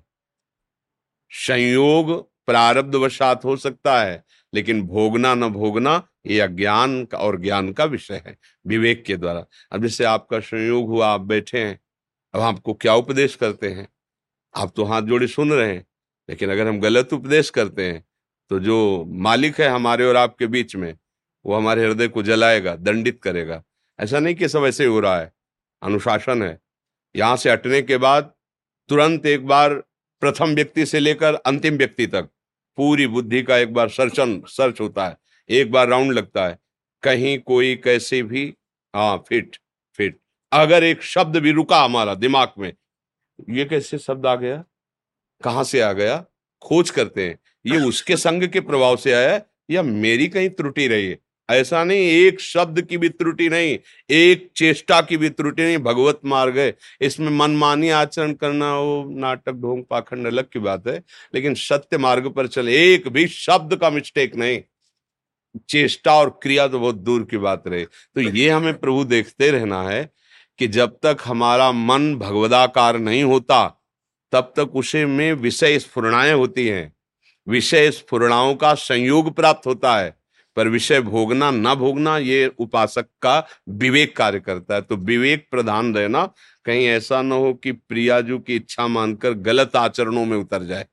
संयोग 1.29 2.29
प्रारब्ध 2.45 2.95
वशात 2.95 3.45
हो 3.45 3.55
सकता 3.55 4.01
है, 4.01 4.23
लेकिन 4.53 4.81
भोगना 4.81 5.35
न 5.35 5.49
भोगना, 5.49 6.07
ये 6.25 6.39
अज्ञान 6.39 7.05
का 7.05 7.17
और 7.17 7.41
ज्ञान 7.41 7.73
का 7.73 7.85
विषय 7.85 8.23
है, 8.27 8.37
विवेक 8.67 9.05
के 9.05 9.17
द्वारा। 9.17 9.45
अब 9.71 9.81
जैसे 9.81 10.03
आपका 10.03 10.39
संयोग 10.39 10.87
हुआ, 10.87 11.07
आप 11.07 11.21
बैठे 11.21 11.59
हैं, 11.59 11.79
अब 12.33 12.41
आपको 12.41 12.73
क्या 12.73 12.95
उपदेश 12.95 13.35
करते 13.35 13.69
हैं? 13.69 13.87
आप 14.55 14.73
तो 14.75 14.83
हाथ 14.83 15.01
जोड़े 15.01 15.27
सुन 15.27 15.53
रहे 15.53 15.73
हैं। 15.73 15.85
लेकिन 16.29 16.51
अगर 16.51 16.67
हम 16.67 16.79
गलत 16.79 17.13
उपदेश 17.13 17.49
करते 17.49 17.85
हैं 17.85 18.03
तो 18.51 18.59
जो 18.59 19.05
मालिक 19.07 19.59
है 19.61 19.67
हमारे 19.67 20.05
और 20.05 20.15
आपके 20.15 20.47
बीच 20.47 20.75
में, 20.75 20.97
वो 21.45 21.55
हमारे 21.55 21.85
हृदय 21.85 22.07
को 22.07 22.23
जलाएगा, 22.23 22.75
दंडित 22.75 23.19
करेगा। 23.23 23.63
ऐसा 23.99 24.19
नहीं 24.19 24.35
कि 24.35 24.47
सब 24.47 24.65
ऐसे 24.65 24.85
हो 24.85 24.99
रहा 24.99 25.19
है। 25.19 25.31
अनुशासन 25.81 26.43
है। 26.43 26.59
यहाँ 27.15 27.37
से 27.37 27.51
हटने 27.51 27.81
के 27.81 27.97
बाद 27.97 28.31
तुरंत 28.89 29.25
एक 29.25 29.45
बार 29.47 29.73
प्रथम 30.21 30.53
व्यक्ति 30.55 30.85
से 30.85 30.99
लेकर 30.99 31.33
अंतिम 31.35 31.77
व्यक्ति 31.77 32.07
तक 32.07 32.29
पूरी 32.77 33.07
बुद्धि 33.07 33.41
का 33.43 33.57
एक 33.57 33.73
बार 33.73 33.89
सर्चन, 33.89 34.41
सर्च 34.47 34.79
होता 34.81 35.07
है। 35.07 35.17
एक 35.49 35.71
बार 35.71 35.87
राउंड 35.87 36.11
लगता 36.11 36.47
है। 36.47 36.59
कहीं 37.03 37.37
कोई 37.39 37.75
कैसे 37.75 38.21
भी 38.23 38.45
हाँ 38.93 39.17
फिट 39.29 39.57
फिट। 39.97 40.19
अगर 40.51 40.83
एक 40.83 41.01
शब्द 41.03 41.37
भी 41.37 41.51
रुका 41.51 41.83
हमारा 41.83 42.15
दिमाग 42.15 42.53
में, 42.59 42.73
ये 43.49 43.65
कैसे 43.65 43.97
शब्द 43.97 44.25
आ 44.25 44.35
गया? 44.35 44.63
कहाँ 45.43 45.63
से 45.63 45.81
आ 45.81 45.93
गया? 45.93 46.25
खोज 46.61 46.89
करते 46.89 47.27
हैं। 47.27 47.39
ये 47.65 47.77
उसके 47.77 48.17
संग 48.17 48.47
के 48.47 48.59
प्रभाव 48.59 48.95
से 48.95 49.13
आया 49.13 49.41
या 49.71 49.83
मेरी 49.83 50.27
कहीं 50.27 50.49
त्रुटि 50.49 50.87
रही 50.87 51.07
है? 51.07 51.19
ऐसा 51.49 51.83
नहीं, 51.83 51.99
एक 51.99 52.39
शब्द 52.39 52.81
की 52.81 52.97
भी 52.97 53.09
त्रुटि 53.09 53.49
नहीं, 53.49 53.79
एक 54.09 54.51
चेष्टा 54.55 55.01
की 55.01 55.17
भी 55.17 55.29
त्रुटि 55.29 55.63
नहीं, 55.63 55.77
भगवत 55.77 56.19
मार्ग 56.25 56.57
है। 56.57 56.77
इसमें 57.01 57.29
मनमानी 57.29 57.89
आचरण 57.89 58.33
करना 58.33 58.79
वो 58.79 59.09
नाटक, 59.09 59.51
ढोंग, 59.51 59.83
पाखंड, 59.83 60.27
अलग 60.27 60.45
की 60.53 60.59
बात 60.59 60.87
है, 60.87 61.03
लेकिन 61.35 61.53
सत्य 61.53 61.97
मार्ग 61.97 62.29
पर 62.29 62.47
चले, 62.47 62.93
एक 62.93 63.07
भी 63.07 63.27
शब्द 63.27 63.75
का 63.75 63.89
मिस्टेक 63.89 64.35
नहीं। 64.35 64.61
चेष्टा 65.69 66.15
और 66.15 66.39
क्रिया 66.43 66.67
तो 66.67 66.79
बहुत 66.79 66.95
दूर 66.95 67.23
की 67.23 67.37
बात 67.37 67.67
रहे। 67.67 67.85
तो 67.85 68.21
ये 68.21 68.49
हमें 68.49 68.79
प्रभु 68.79 69.03
देखते 69.03 69.51
रहना 69.51 69.83
है 69.83 70.11
कि 70.59 70.67
जब 70.67 70.97
तक 71.03 71.17
हमारा 71.25 71.71
मन 71.71 72.15
भगवदाकार 72.15 72.97
नहीं 72.97 73.23
होता 73.23 73.81
तब 74.31 74.53
तक 74.57 74.75
उसे 74.75 75.05
में 75.05 75.33
विषय 75.33 75.79
स्फुरणाएँ 75.79 76.33
होती 76.33 76.67
हैं। 76.67 76.93
विषय 77.47 77.91
स्फुरणाओं 77.91 78.55
का 78.55 78.73
संयोग 78.73 79.35
प्राप्त 79.35 79.67
होता 79.67 79.97
है, 79.97 80.15
पर 80.55 80.67
विषय 80.67 81.01
भोगना, 81.01 81.51
ना 81.51 81.75
भोगना, 81.75 82.17
ये 82.17 82.51
उपासक 82.59 83.05
का 83.21 83.47
विवेक 83.69 84.15
कार्य 84.17 84.39
करता 84.39 84.75
है। 84.75 84.81
तो 84.81 84.95
विवेक 84.95 85.47
प्रधान 85.51 85.95
रहना, 85.95 86.25
कहीं 86.65 86.85
ऐसा 86.85 87.21
ना 87.21 87.35
हो 87.35 87.53
कि 87.53 87.71
प्रियाजू 87.71 88.39
की 88.39 88.55
इच्छा 88.55 88.87
मानकर 88.87 89.33
गलत 89.33 89.75
आचरणों 89.75 90.25
में 90.25 90.37
उतर 90.37 90.63
जाए। 90.63 90.85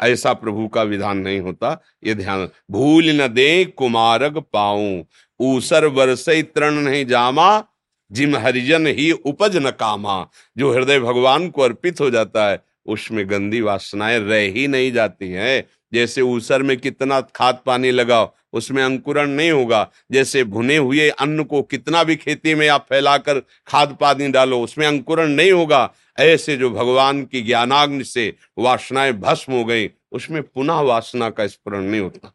ऐसा 0.00 0.32
प्रभु 0.32 0.68
का 0.68 0.82
विधान 0.82 1.18
नहीं 1.18 1.40
होता, 1.40 1.82
ये 2.04 2.14
ध्यान 2.14 2.48
भूल 2.70 3.10
न 3.10 3.28
दे 3.28 3.64
कुमारक 3.64 4.38
पाऊँ, 4.52 5.04
ऊसर 5.40 5.84
वर्ष 5.84 6.28
तृण 6.28 6.74
नहीं 6.74 7.06
जामा 7.06 7.64
जिम 8.12 8.36
हरिजन 8.36 8.86
ही 8.86 9.10
उपज 9.10 9.56
न 9.56 9.70
कामा। 9.70 10.28
जो 10.58 10.72
हृदय 10.72 11.00
भगवान 11.00 11.48
को 11.48 11.62
अर्पित 11.62 12.00
हो 12.00 12.10
जाता 12.10 12.50
है, 12.50 12.62
उसमें 12.86 13.30
गंदी 13.30 13.60
वासनाएँ 13.60 14.18
रह 14.18 14.40
ही 14.40 14.68
नहीं 14.68 14.92
जाती 14.92 15.28
हैं। 15.28 15.64
जैसे 15.94 16.20
ऊसर 16.20 16.62
में 16.62 16.76
कितना 16.76 17.20
खाद 17.20 17.60
पानी 17.66 17.90
लगाओ, 17.90 18.34
उसमें 18.52 18.82
अंकुरण 18.82 19.30
नहीं 19.30 19.50
होगा। 19.50 19.90
जैसे 20.12 20.44
भुने 20.44 20.76
हुए 20.76 21.08
अन्न 21.08 21.44
को 21.44 21.62
कितना 21.62 22.04
भी 22.04 22.16
खेती 22.16 22.54
में 22.54 22.68
आप 22.68 22.86
फैलाकर 22.88 23.38
खाद 23.66 23.96
पानी 24.00 24.28
डालो, 24.28 24.60
उसमें 24.60 24.86
अंकुरण 24.86 25.28
नहीं 25.28 25.52
होगा। 25.52 25.94
ऐसे 26.18 26.56
जो 26.56 26.70
भगवान 26.70 27.24
की 27.24 27.42
ज्ञानाग्नि 27.42 28.04
से 28.04 28.34
वासनाएँ 28.58 29.12
भस्म 29.12 29.52
हो 29.52 29.64
गई, 29.64 29.90
उसमें 30.12 30.42
पुनः 30.42 30.74
वासना 30.74 31.30
का 31.30 31.46
स्मरण 31.46 31.82
नहीं 31.82 32.00
होता। 32.00 32.34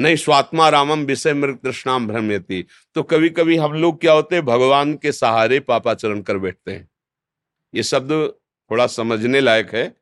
नहीं, 0.00 0.16
स्वात्मा 0.16 0.68
रामम 0.68 1.00
विषय 1.00 1.34
मृत 1.34 1.58
कृष्णाम 1.62 2.06
भ्रमयती। 2.08 2.64
तो 2.94 3.02
कभी 3.02 3.28
कभी 3.28 3.56
हम 3.56 3.72
लोग 3.72 4.00
क्या 4.00 4.12
होते 4.12 4.36
हैं, 4.36 4.44
भगवान 4.44 4.94
के 4.94 5.12
सहारे 5.12 5.60
पापाचरण 5.60 6.20
कर 6.20 6.38
बैठते 6.38 6.72
हैं। 6.72 6.88
ये 7.74 7.82
शब्द 7.82 8.12
थोड़ा 8.70 8.86
समझने 8.86 9.40
लायक 9.40 9.74
है। 9.74 9.96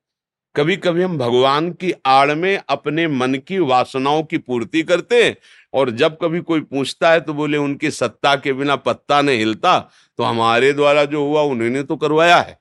कभी 0.57 0.77
कभी 0.77 1.03
हम 1.03 1.19
भगवान 1.19 1.71
की 1.73 1.93
आड़ 2.07 2.35
में 2.35 2.63
अपने 2.69 3.07
मन 3.09 3.35
की 3.35 3.59
वासनाओं 3.59 4.23
की 4.23 4.39
पूर्ति 4.39 4.83
करते 4.83 5.25
हैं 5.25 5.37
और 5.73 5.91
जब 5.91 6.19
कभी 6.23 6.41
कोई 6.41 6.61
पूछता 6.61 7.11
है 7.11 7.21
तो 7.21 7.35
बोले, 7.35 7.59
उनकी 7.59 7.91
सत्ता 7.91 8.37
के 8.37 8.53
बिना 8.53 8.77
पत्ता 8.77 9.21
नहीं 9.23 9.39
हिलता। 9.39 9.79
तो 10.19 10.25
हमारे 10.25 10.73
द्वारा 10.73 11.05
जो 11.05 11.27
हुआ, 11.27 11.43
उन्होंने 11.43 11.83
तो 11.83 11.97
करवाया 11.97 12.39
है। 12.39 12.59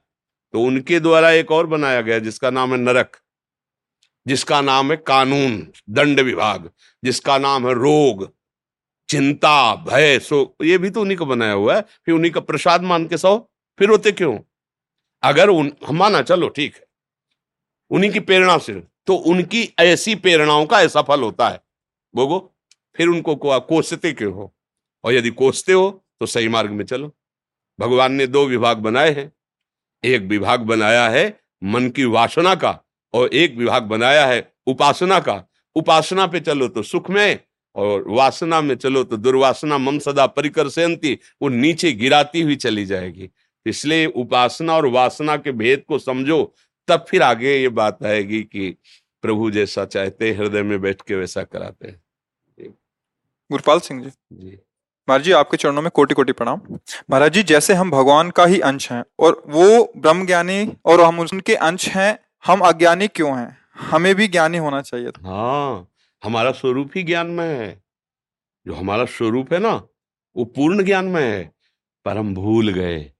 तो 0.53 0.61
उनके 0.61 0.99
द्वारा 0.99 1.31
एक 1.31 1.51
और 1.51 1.67
बनाया 1.67 2.01
गया, 2.01 2.19
जिसका 2.19 2.49
नाम 2.49 2.71
है 2.71 2.77
नरक, 2.77 3.17
जिसका 4.27 4.61
नाम 4.61 4.91
है 4.91 4.97
कानून, 4.97 5.67
दंड 5.89 6.19
विभाग। 6.19 6.69
जिसका 7.07 7.37
नाम 7.37 7.67
है 7.67 7.73
रोग 7.73 8.27
चिंता 9.09 9.75
भय 9.75 10.19
सो 10.19 10.37
ये 10.63 10.77
भी 10.77 10.89
तो 10.89 11.01
उन्हीं 11.01 11.17
का 11.17 11.25
बनाया 11.25 11.53
हुआ 11.53 11.75
है 11.75 11.81
फिर 12.05 12.15
उन्हीं 12.15 12.31
का 12.31 12.41
प्रसाद 12.41 12.81
मान 12.83 13.07
के 13.07 13.17
सो 13.17 13.37
फिर 13.79 13.89
होते 13.89 14.11
क्यों? 14.11 14.37
अगर 15.23 15.49
उन 15.49 15.71
हम 15.87 15.97
माना 15.97 16.21
चलो 16.21 16.49
ठीक 16.49 16.75
है 16.75 16.85
उन्हीं 17.91 18.11
की 18.11 18.19
प्रेरणा 18.19 18.57
से 18.57 18.73
तो 19.07 19.15
उनकी 19.31 19.61
ऐसी 19.79 20.15
प्रेरणाओं 20.15 20.65
का 20.65 20.81
ऐसा 20.81 21.01
फल 21.01 21.21
होता 21.21 21.49
है। 21.49 21.59
बोगो 22.13 22.37
फिर 22.95 23.07
उनको 23.07 23.35
को, 23.35 23.59
कोसते 23.59 24.11
क्यों 24.13 24.33
हो? 24.33 24.53
और 25.03 25.13
यदि 25.13 25.29
कोसते 25.29 25.73
हो 25.73 25.89
तो 26.19 26.25
सही 26.25 26.47
मार्ग 26.47 26.71
में 26.71 26.85
चलो। 26.85 27.11
भगवान 27.79 28.13
ने 28.13 28.27
दो 28.27 28.45
विभाग 28.45 28.77
बनाए 28.77 29.11
हैं 29.11 29.31
एक 30.03 30.21
विभाग 30.21 30.59
बनाया 30.59 31.07
है 31.09 31.25
मन 31.63 31.89
की 31.89 32.05
वासना 32.05 32.55
का 32.55 32.79
और 33.13 33.33
एक 33.33 33.55
विभाग 33.55 33.83
बनाया 33.83 34.25
है 34.25 34.41
उपासना 34.67 35.19
का 35.19 35.37
उपासना 35.77 36.27
पे 36.27 36.39
चलो 36.39 36.67
तो 36.67 36.83
सुख 36.83 37.09
में 37.09 37.39
और 37.75 38.03
वासना 38.09 38.61
में 38.61 38.75
चलो 38.75 39.03
तो 39.03 39.17
दुर्वासना 39.17 39.77
मम 39.77 39.99
सदा 39.99 40.25
परिकर 40.27 40.69
से 40.69 40.85
वो 41.41 41.49
नीचे 41.49 41.91
गिराती 41.93 42.41
हुई 42.41 42.55
चली 42.57 42.85
जाएगी। 42.85 43.29
इसलिए 43.65 44.05
उपासना 44.05 44.75
और 44.75 44.87
वासना 44.89 45.35
के 45.37 45.51
भेद 45.53 45.83
को 45.87 45.99
समझो 45.99 46.43
तब 46.87 47.05
फिर 47.09 47.23
आगे 47.23 47.55
ये 47.55 47.69
बात 47.69 48.03
आएगी 48.05 48.41
कि 48.43 48.69
प्रभु 49.23 49.49
जैसा 49.51 49.85
चाहते 49.85 50.31
हृदय 50.33 50.63
में 50.63 50.79
बैठ 50.81 51.01
के 51.07 51.15
वैसा 51.15 51.43
कराते 51.43 51.87
हैं। 51.87 52.01
गुरपाल 53.49 53.79
सिंह 53.79 54.01
जी। 54.03 54.09
जी। 54.09 54.57
महाराज 55.07 55.23
जी 55.25 55.31
आपके 55.31 55.57
चरणों 55.57 55.81
में 55.81 55.89
कोटि 55.91 56.13
कोटि 56.13 56.31
प्रणाम। 56.31 56.61
महाराज 57.09 57.33
जी 57.33 57.43
जैसे 57.43 57.73
हम 57.73 57.91
भगवान 57.91 58.29
का 58.29 58.45
ही 58.45 58.59
अंश 58.61 58.91
हैं 58.91 59.03
और 59.19 59.41
वो 59.47 59.93
ब्रह्म 59.97 60.25
ज्ञानी 60.25 60.71
और 60.85 61.01
हम 61.01 61.19
उनके 61.19 61.55
अंश 61.55 61.87
हैं 61.89 62.17
हम 62.45 62.59
अज्ञानी 62.61 63.07
क्यों 63.07 63.37
हैं? 63.37 63.57
हमें 63.79 64.15
भी 64.15 64.27
ज्ञानी 64.27 64.57
होना 64.57 64.81
चाहिए 64.81 65.11
था। 65.11 65.29
हाँ 65.29 65.89
हमारा 66.23 66.51
स्वरूप 66.51 66.91
ही 66.95 67.03
ज्ञान 67.03 67.27
में 67.27 67.59
है। 67.59 67.83
जो 68.67 68.73
हमारा 68.73 69.05
स्वरूप 69.05 69.53
है 69.53 69.59
ना, 69.59 69.87
वो 70.35 70.45
पूर्ण 70.45 70.83
ज्ञान 70.83 71.05
में 71.05 71.23
है। 71.23 71.51
पर 72.05 72.17
हम 72.17 72.33
भूल 72.33 72.69
गए। 72.69 73.11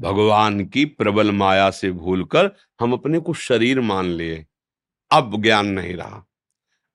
भगवान 0.00 0.66
की 0.66 0.84
प्रबल 0.84 1.32
माया 1.32 1.70
से 1.70 1.90
भूलकर 1.90 2.50
हम 2.80 2.92
अपने 2.92 3.18
को 3.18 3.34
शरीर 3.34 3.80
मान 3.80 4.04
लिए। 4.04 4.46
अब 5.10 5.42
ज्ञान 5.42 5.66
नहीं 5.66 5.94
रहा। 5.94 6.28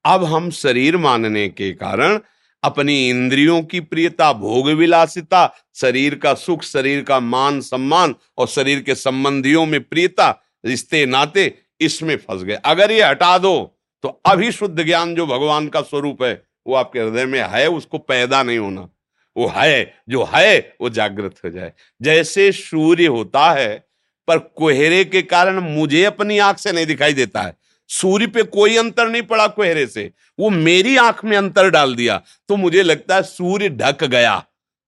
अब 0.05 0.23
हम 0.23 0.49
शरीर 0.49 0.97
मानने 0.97 1.49
के 1.49 1.73
कारण 1.73 2.19
अपनी 2.63 3.09
इंद्रियों 3.09 3.63
की 3.63 3.79
प्रियता, 3.79 4.33
भोग 4.33 4.69
विलासिता, 4.69 5.55
शरीर 5.75 6.15
का 6.15 6.33
सुख, 6.33 6.61
शरीर 6.61 7.03
का 7.03 7.19
मान 7.19 7.61
सम्मान 7.61 8.15
और 8.37 8.47
शरीर 8.47 8.81
के 8.81 8.95
संबंधियों 8.95 9.65
में 9.65 9.83
प्रियता, 9.83 10.43
रिश्ते, 10.65 11.05
नाते 11.05 11.62
इसमें 11.79 12.15
फंस 12.17 12.43
गए। 12.43 12.53
अगर 12.65 12.91
ये 12.91 13.01
हटा 13.01 13.37
दो 13.37 13.55
तो 14.03 14.09
अभी 14.25 14.51
शुद्ध 14.51 14.83
ज्ञान 14.83 15.15
जो 15.15 15.25
भगवान 15.25 15.67
का 15.67 15.81
स्वरूप 15.81 16.23
है, 16.23 16.43
वो 16.67 16.75
आपके 16.75 16.99
हृदय 16.99 17.25
में 17.25 17.39
है, 17.41 17.67
उसको 17.67 17.97
पैदा 17.97 18.43
नहीं 18.43 18.57
होना। 18.57 18.87
वो 19.35 19.47
है, 19.47 19.93
जो 20.09 20.23
है, 20.33 20.75
वो 20.81 20.89
जागृत 20.89 21.35
हो 21.45 21.49
जाए। 21.49 21.71
जैसे 22.01 22.51
सूर्य 22.51 23.05
होता 23.05 23.51
है, 23.51 23.87
पर 24.27 24.37
कोहरे 24.37 25.03
के 25.05 25.21
कारण 25.21 25.59
मुझे 25.59 26.03
अपनी 26.05 26.37
आँख 26.39 26.57
से 26.57 26.71
नहीं 26.71 26.85
दिखाई 26.85 27.13
देता 27.13 27.41
है। 27.41 27.55
सूर्य 27.89 28.27
पे 28.27 28.43
कोई 28.43 28.77
अंतर 28.77 29.07
नहीं 29.07 29.21
पड़ा 29.21 29.47
कोहरे 29.47 29.85
से। 29.87 30.11
वो 30.39 30.49
मेरी 30.49 30.95
आँख 30.97 31.23
में 31.25 31.37
अंतर 31.37 31.69
डाल 31.69 31.95
दिया 31.95 32.21
तो 32.49 32.55
मुझे 32.55 32.83
लगता 32.83 33.15
है 33.15 33.23
सूर्य 33.23 33.69
ढक 33.69 34.03
गया। 34.03 34.43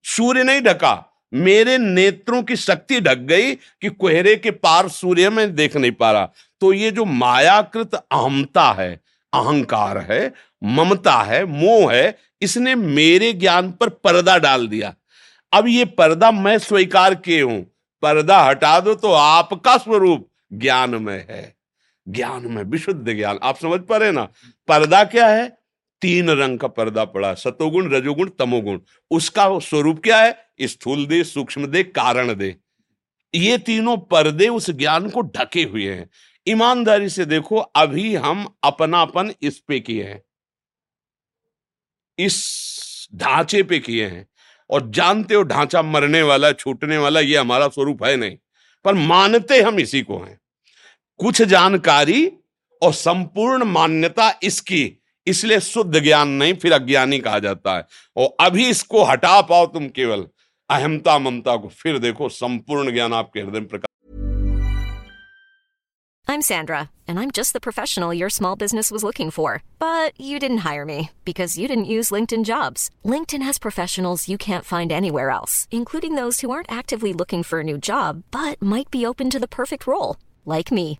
सूर्य 0.05 0.43
नहीं 0.43 0.61
ढका 0.61 1.14
मेरे 1.35 1.77
नेत्रों 1.77 2.41
की 2.43 2.55
शक्ति 2.55 2.99
ढक 3.01 3.17
गई 3.17 3.55
कि 3.55 3.89
कोहरे 3.89 4.35
के 4.35 4.51
पार 4.51 4.87
सूर्य 4.89 5.29
में 5.29 5.55
देख 5.55 5.75
नहीं 5.75 5.91
पा 5.91 6.11
रहा। 6.11 6.29
तो 6.61 6.73
ये 6.73 6.91
जो 6.91 7.05
मायाकृत 7.05 7.95
अहमता 7.95 8.71
है, 8.71 9.01
अहंकार 9.33 9.97
है, 9.97 10.33
ममता 10.63 11.21
है, 11.21 11.45
मोह 11.45 11.93
है, 11.93 12.17
इसने 12.41 12.75
मेरे 12.75 13.33
ज्ञान 13.33 13.71
पर 13.71 13.89
पर्दा 13.89 14.37
डाल 14.37 14.67
दिया। 14.67 14.93
अब 15.53 15.67
ये 15.67 15.85
पर्दा 15.85 16.31
मैं 16.31 16.57
स्वीकार 16.57 17.15
किए 17.15 17.41
हूँ 17.41 17.61
पर्दा 18.01 18.39
हटा 18.39 18.79
दो 18.79 18.93
तो 18.95 19.11
आपका 19.11 19.77
स्वरूप 19.77 20.29
ज्ञान 20.53 20.95
में 20.95 21.25
है। 21.29 21.55
ज्ञान 22.07 22.45
में 22.45 22.63
विशुद्ध 22.63 23.13
ज्ञान। 23.13 23.39
आप 23.43 23.57
समझ 23.57 23.79
पा 23.81 23.97
रहे 23.97 24.11
ना? 24.11 24.27
पर्दा 24.67 25.03
क्या 25.03 25.27
है? 25.27 25.57
तीन 26.05 26.29
रंग 26.29 26.59
का 26.59 26.67
पर्दा 26.67 27.05
पड़ा, 27.05 27.33
सतोगुण, 27.33 27.91
रजोगुण, 27.91 28.29
तमोगुण। 28.29 28.79
उसका 29.11 29.59
स्वरूप 29.59 30.03
क्या 30.03 30.23
है? 30.23 30.49
स्थूल 30.61 31.05
दे, 31.05 31.23
सूक्ष्म 31.23 31.67
दे, 31.67 31.83
कारण 31.83 32.33
दे। 32.33 32.55
ये 33.35 33.57
तीनों 33.57 33.97
पर्दे 33.97 34.47
उस 34.47 34.69
ज्ञान 34.69 35.09
को 35.09 35.21
ढके 35.21 35.63
हुए 35.63 35.93
हैं। 35.93 36.09
ईमानदारी 36.47 37.09
से 37.09 37.25
देखो, 37.25 37.57
अभी 37.57 38.15
हम 38.15 38.55
अपनापन 38.63 39.33
इस 39.41 39.59
पे 39.59 39.79
किए 39.79 40.03
हैं। 40.03 40.23
इस 42.19 43.07
ढांचे 43.15 43.63
पे 43.63 43.79
किए 43.79 44.07
हैं। 44.07 44.27
और 44.69 44.91
जानते 44.91 45.35
हो, 45.35 45.43
ढांचा 45.43 45.81
मरने 45.81 46.21
वाला, 46.21 46.51
छूटने 46.51 46.97
वाला, 46.97 47.19
ये 47.19 47.37
हमारा 47.37 47.67
स्वरूप 47.67 48.03
है 48.03 48.15
नहीं। 48.15 48.37
पर 48.85 48.93
मानते 48.93 49.61
हम 49.61 49.79
इसी 49.79 50.01
को 50.01 50.19
हैं। 50.19 50.39
कुछ 51.17 51.41
जानकारी 51.41 52.31
और 52.81 52.93
संपूर्ण 52.93 53.63
मान्यता 53.63 54.39
इसकी 54.43 55.01
इसलिए 55.27 55.59
शुद्ध 55.59 55.99
ज्ञान 55.99 56.29
नहीं 56.41 56.53
फिर 56.61 56.73
अज्ञानी 56.73 57.19
कहा 57.19 57.39
जाता 57.39 57.75
है 57.77 57.87
और 58.17 58.35
अभी 58.45 58.69
इसको 58.69 59.03
हटा 59.05 59.39
पाओ 59.51 59.65
तुम 59.73 59.87
केवल 59.95 60.27
अहमता 60.69 61.17
ममता 61.19 61.55
को 61.63 61.67
फिर 61.81 61.97
देखो 61.99 62.29
संपूर्ण 62.29 62.91
ज्ञान 62.93 63.13
आपके 63.13 63.41
हृदय 63.41 63.59
में 63.59 63.67
प्रकाश 63.67 63.93
I'm 66.27 66.41
Sandra, 66.41 66.89
and 67.07 67.19
I'm 67.19 67.29
just 67.29 67.53
the 67.53 67.59
professional 67.65 68.11
your 68.11 68.29
small 68.29 68.55
business 68.55 68.89
was 68.89 69.03
looking 69.03 69.29
for. 69.29 69.61
But 69.77 70.19
you 70.19 70.39
didn't 70.39 70.65
hire 70.69 70.83
me 70.83 71.11
because 71.23 71.57
you 71.57 71.67
didn't 71.67 71.91
use 71.97 72.09
LinkedIn 72.15 72.45
jobs. 72.45 72.89
LinkedIn 73.05 73.43
has 73.43 73.59
professionals 73.59 74.27
you 74.27 74.37
can't 74.37 74.65
find 74.65 74.91
anywhere 74.91 75.29
else, 75.29 75.67
including 75.71 76.15
those 76.15 76.41
who 76.41 76.49
aren't 76.49 76.71
actively 76.71 77.13
looking 77.13 77.43
for 77.43 77.59
a 77.59 77.63
new 77.63 77.77
job 77.77 78.23
but 78.31 78.61
might 78.61 78.89
be 78.89 79.05
open 79.05 79.29
to 79.29 79.39
the 79.39 79.47
perfect 79.59 79.85
role, 79.85 80.17
like 80.45 80.71
me. 80.71 80.99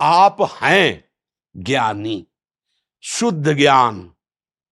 आप 0.00 0.36
हैं 0.62 1.04
ज्ञानी, 1.56 2.26
शुद्ध 3.04 3.52
ज्ञान। 3.52 4.10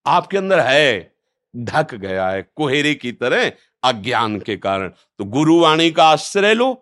आपके 0.06 0.36
अंदर 0.36 0.60
है, 0.60 1.14
ढक 1.54 1.94
गया 1.94 2.28
है, 2.30 2.42
कोहरे 2.56 2.94
की 2.94 3.12
तरह 3.12 3.52
अज्ञान 3.82 4.38
के 4.40 4.56
कारण। 4.56 4.88
तो 4.88 5.24
गुरुवाणी 5.24 5.90
का 5.90 6.04
आश्रय 6.04 6.54
लो। 6.54 6.72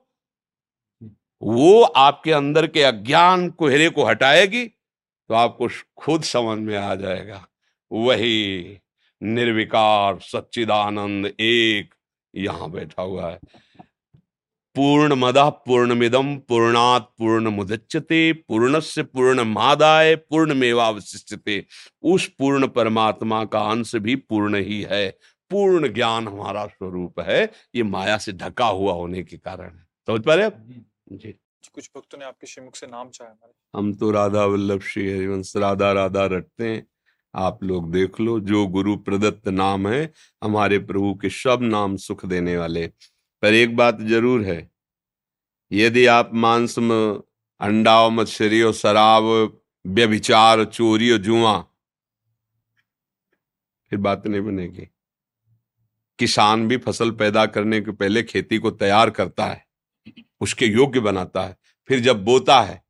वो 1.43 1.83
आपके 1.83 2.33
अंदर 2.33 2.67
के 2.67 2.83
अज्ञान 2.83 3.49
कोहरे 3.51 3.89
को 3.89 4.05
हटाएगी 4.05 4.67
तो 4.67 5.35
आपको 5.35 5.69
खुद 5.97 6.23
समझ 6.23 6.59
में 6.59 6.77
आ 6.77 6.95
जाएगा। 6.95 7.47
वही 7.91 8.79
निर्विकार 9.23 10.19
सच्चिदानंद 10.21 11.27
एक 11.41 11.95
यहाँ 12.35 12.71
बैठा 12.71 13.03
हुआ 13.03 13.31
है। 13.31 13.39
पूर्ण 14.75 15.15
मदा 15.15 15.49
पूर्णमिदम 15.51 16.37
पूर्णात 16.37 17.11
पूर्ण 17.19 17.49
मुदच्यते 17.49 18.33
पूर्णस्य 18.33 19.03
पूर्ण 19.03 19.41
मादाय 19.41 20.17
पूर्ण 20.17 20.55
मेवावशिष्यते 20.55 21.67
उस 22.03 22.27
पूर्ण 22.29 22.67
परमात्मा 22.67 23.45
का 23.45 23.61
अंश 23.61 23.97
भी 23.97 24.17
पूर्ण 24.17 24.57
ही 24.57 24.87
है। 24.91 25.19
पूर्ण 25.51 25.93
ज्ञान 25.93 26.29
हमारा 26.29 26.67
स्वरूप 26.67 27.21
है। 27.21 27.53
ये 27.75 27.83
माया 27.83 28.19
से 28.19 28.33
ढका 28.33 28.67
हुआ 28.67 28.93
होने 28.93 29.23
के 29.23 29.37
कारण। 29.37 29.77
है 29.77 29.87
समझ 30.07 30.25
पा 30.25 30.35
रहे 30.35 30.51
जी। 31.17 31.35
कुछ 31.75 31.91
भक्तों 31.97 32.19
ने 32.19 32.25
आपके 32.25 32.47
श्रीमुख 32.47 32.77
से 32.77 32.87
नाम 32.87 33.09
चाहे 33.09 33.53
हम 33.77 33.93
तो 33.95 34.11
राधा 34.11 34.45
वल्लभ 34.45 34.81
श्री 34.81 35.11
हरिवंश 35.11 35.57
राधा 35.57 35.93
राधा 35.93 36.25
रटते 36.27 36.69
हैं। 36.69 36.87
आप 37.35 37.65
लोग 37.65 37.93
देख 37.93 38.21
लो 38.21 38.41
जो 38.41 38.67
गुरु 38.67 38.97
प्रदत्त 38.97 39.49
नाम 39.49 39.89
है 39.89 40.13
हमारे 40.43 40.79
प्रभु 40.79 41.15
के 41.15 41.29
सब 41.29 41.59
नाम 41.63 41.97
सुख 41.97 42.27
देने 42.27 42.57
वाले। 42.57 42.91
पर 43.43 43.55
एक 43.55 43.77
बात 43.77 44.01
ज़रूर 44.03 44.45
है। 44.45 44.71
यदि 45.71 46.05
आप 46.09 46.31
मांस 46.37 46.79
में 46.81 47.21
अंडा 47.61 47.99
और 48.01 48.11
मछली 48.13 48.63
और 48.63 48.73
शराब, 48.75 49.25
व्यभिचार 49.85 50.65
चोरी 50.67 51.11
और 51.11 51.19
जुआ, 51.19 51.59
फिर 53.93 53.99
बात 54.01 54.27
नहीं 54.27 54.41
बनेगी। 54.43 54.89
किसान 56.19 56.67
भी 56.69 56.77
फ़सल 56.79 57.11
पैदा 57.13 57.45
करने 57.49 57.81
के 57.81 57.91
पहले 57.93 58.23
खेती 58.23 58.59
को 58.59 58.71
तैयार 58.73 59.11
करता 59.11 59.47
है, 59.47 59.65
उसके 60.41 60.67
योग्य 60.67 61.01
बनाता 61.01 61.43
है, 61.43 61.57
फिर 61.91 62.01
जब 62.01 62.25
बोता 62.25 62.61
है 62.61 62.83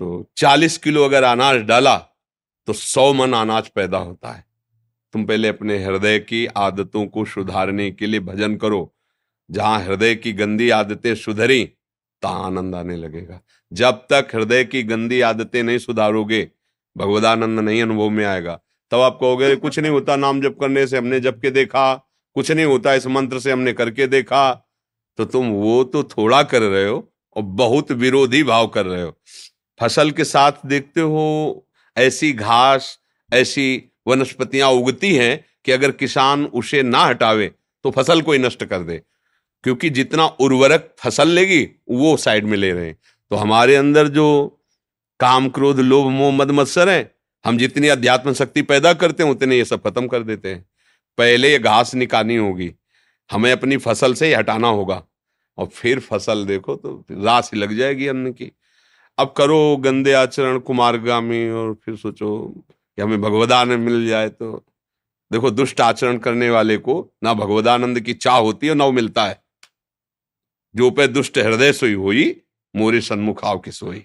तो 0.00 0.30
40 0.36 0.76
किलो 0.78 1.04
अगर 1.04 1.22
अनाज 1.24 1.60
डाला 1.62 1.96
तो 2.68 2.72
100 2.72 3.12
मन 3.12 3.32
अनाज 3.32 3.68
पैदा 3.70 3.98
होता 3.98 4.32
है। 4.32 4.44
तुम 5.14 5.24
पहले 5.26 5.48
अपने 5.48 5.76
हृदय 5.78 6.18
की 6.20 6.44
आदतों 6.46 7.06
को 7.06 7.24
सुधारने 7.26 7.90
के 7.90 8.06
लिए 8.06 8.20
भजन 8.22 8.56
करो 8.56 8.82
जहाँ 9.52 9.80
हृदय 9.80 10.14
की 10.14 10.32
गंदी 10.32 10.70
आदतें 10.70 11.14
सुधरी, 11.14 11.64
तहां 12.22 12.44
आनंद 12.44 12.74
आने 12.74 12.96
लगेगा। 12.96 13.40
जब 13.72 13.92
तक 13.92 14.28
हृदय 14.34 14.64
की 14.64 14.82
गंदी 14.82 15.20
आदतें 15.20 15.62
नहीं 15.62 15.78
सुधारोगे, 15.78 16.50
भगवदानंद 16.96 17.60
नहीं 17.60 17.82
अनुभव 17.82 18.10
में 18.10 18.24
आएगा। 18.24 18.60
तब 18.90 19.00
आप 19.00 19.18
कहोगे 19.20 19.56
कुछ 19.56 19.78
नहीं 19.78 19.92
होता 19.92 20.16
नाम 20.16 20.40
जप 20.40 20.56
करने 20.60 20.86
से, 20.86 20.98
हमने 20.98 21.20
जप 21.20 21.38
के 21.42 21.50
देखा। 21.50 21.94
कुछ 22.34 22.50
नहीं 22.50 22.66
होता 22.66 22.94
इस 22.94 23.06
मंत्र 23.06 23.38
से, 23.38 23.52
हमने 23.52 23.72
करके 23.72 24.06
देखा। 24.06 24.68
तो 25.16 25.24
तुम 25.24 25.48
वो 25.48 25.84
तो 25.84 26.02
थोड़ा 26.02 26.42
कर 26.42 26.62
रहे 26.62 26.88
हो 26.88 27.12
और 27.36 27.42
बहुत 27.42 27.92
विरोधी 27.92 28.42
भाव 28.42 28.66
कर 28.66 28.86
रहे 28.86 29.02
हो। 29.02 29.18
फ़सल 29.80 30.10
के 30.10 30.24
साथ 30.24 30.52
देखते 30.66 31.00
हो, 31.00 31.66
ऐसी 31.96 32.32
घास, 32.32 32.98
ऐसी 33.32 33.82
वनस्पतियाँ 34.06 34.70
उगती 34.70 35.14
हैं 35.14 35.44
कि 35.64 35.72
अगर 35.72 35.90
किसान 35.90 36.44
उसे 36.44 36.82
ना 36.82 36.98
हटावे 36.98 37.54
तो 37.84 37.90
फ़सल 37.90 38.22
को 38.22 38.32
ही 38.32 38.38
नष्ट 38.38 38.64
कर 38.64 38.78
दे। 38.78 39.02
क्योंकि 39.64 39.90
जितना 39.90 40.26
उर्वरक 40.26 40.94
फ़सल 40.98 41.28
लेगी, 41.28 41.68
वो 41.90 42.16
साइड 42.16 42.44
में 42.44 42.56
ले 42.56 42.72
रहे 42.72 42.86
हैं। 42.86 42.98
तो 43.30 43.36
हमारे 43.36 43.76
अंदर 43.76 44.08
जो 44.08 44.58
काम 45.20 45.48
क्रोध, 45.48 45.80
लोभ, 45.80 46.06
मोह, 46.06 46.32
मद, 46.32 46.50
मत्सर 46.50 46.88
है, 46.88 47.14
हम 47.44 47.58
जितनी 47.58 47.88
अध्यात्म 47.88 48.32
शक्ति 48.32 48.62
पैदा 48.62 48.92
करते 48.92 49.22
हैं, 49.22 49.30
उतने 49.30 49.56
ये 49.56 49.64
सब 49.64 49.82
खत्म 49.82 50.06
कर 50.06 50.22
देते 50.22 50.48
हैं। 50.48 50.66
पहले 51.18 51.50
ये 51.52 51.58
घास 51.58 51.94
निकालनी 51.94 52.36
होगी, 52.36 52.74
हमें 53.32 53.52
अपनी 53.52 53.76
फ़सल 53.76 54.14
से 54.14 54.34
हटाना 54.34 54.68
होगा। 54.68 55.02
और 55.58 55.66
फिर 55.66 56.00
फ़सल 56.00 56.44
देखो 56.46 56.76
तो 56.76 57.04
रास 57.12 57.54
लग 57.54 57.76
जाएगी 57.76 58.06
अन्न 58.06 58.32
की। 58.32 58.52
अब 59.18 59.34
करो 59.36 59.76
गंदे 59.76 60.12
आचरण 60.12 60.58
कुमारगामी 60.58 61.48
और 61.50 61.74
फिर 61.84 61.96
सोचो 61.96 62.38
कि 62.68 63.02
हमें 63.02 63.20
भगवदान 63.20 63.68
मिल 63.68 64.06
जाए 64.08 64.28
तो। 64.28 64.64
देखो 65.32 65.50
दुष्ट 65.50 65.80
आचरण 65.80 66.18
करने 66.18 66.50
वाले 66.50 66.76
को 66.76 67.14
ना 67.24 67.34
भगवदानंद 67.34 68.00
की 68.00 68.14
चाह 68.14 68.36
होती 68.36 68.66
है 68.66 68.74
ना 68.74 68.84
वो 68.84 68.92
मिलता 68.92 69.24
है। 69.24 69.41
जो 70.74 70.90
पे 70.90 71.06
दुष्ट 71.08 71.38
हृदय 71.38 71.72
सोई 71.72 71.94
हुई, 71.94 72.24
मोरे 72.74 73.00
सन्मुख 73.00 73.44
आव 73.44 73.58
की 73.58 73.70
सोई। 73.70 74.04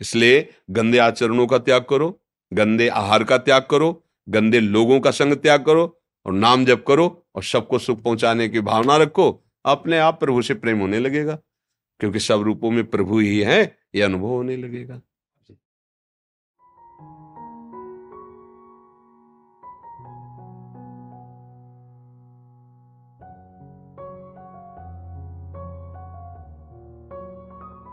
इसलिए 0.00 0.48
गंदे 0.70 0.98
आचरणों 0.98 1.46
का 1.46 1.58
त्याग 1.58 1.84
करो, 1.90 2.18
गंदे 2.52 2.88
आहार 2.88 3.24
का 3.24 3.38
त्याग 3.38 3.66
करो, 3.70 4.02
गंदे 4.28 4.60
लोगों 4.60 5.00
का 5.00 5.10
संग 5.10 5.34
त्याग 5.34 5.64
करो 5.64 5.84
और 6.26 6.32
नाम 6.32 6.64
जप 6.64 6.84
करो 6.88 7.06
और 7.34 7.42
सबको 7.42 7.78
सुख 7.78 8.02
पहुँचाने 8.02 8.48
की 8.48 8.60
भावना 8.60 8.96
रखो, 8.96 9.30
अपने 9.64 9.98
आप 9.98 10.20
प्रभु 10.20 10.42
से 10.42 10.54
प्रेम 10.54 10.80
होने 10.80 10.98
लगेगा, 10.98 11.38
क्योंकि 12.00 12.18
सब 12.18 12.42
रूपों 12.42 12.70
में 12.70 12.84
प्रभु 12.84 13.18
ही 13.18 13.38
है 13.40 13.60
यह 13.94 14.04
अनुभव 14.04 14.26
होने 14.26 14.56
लगेगा। 14.56 15.00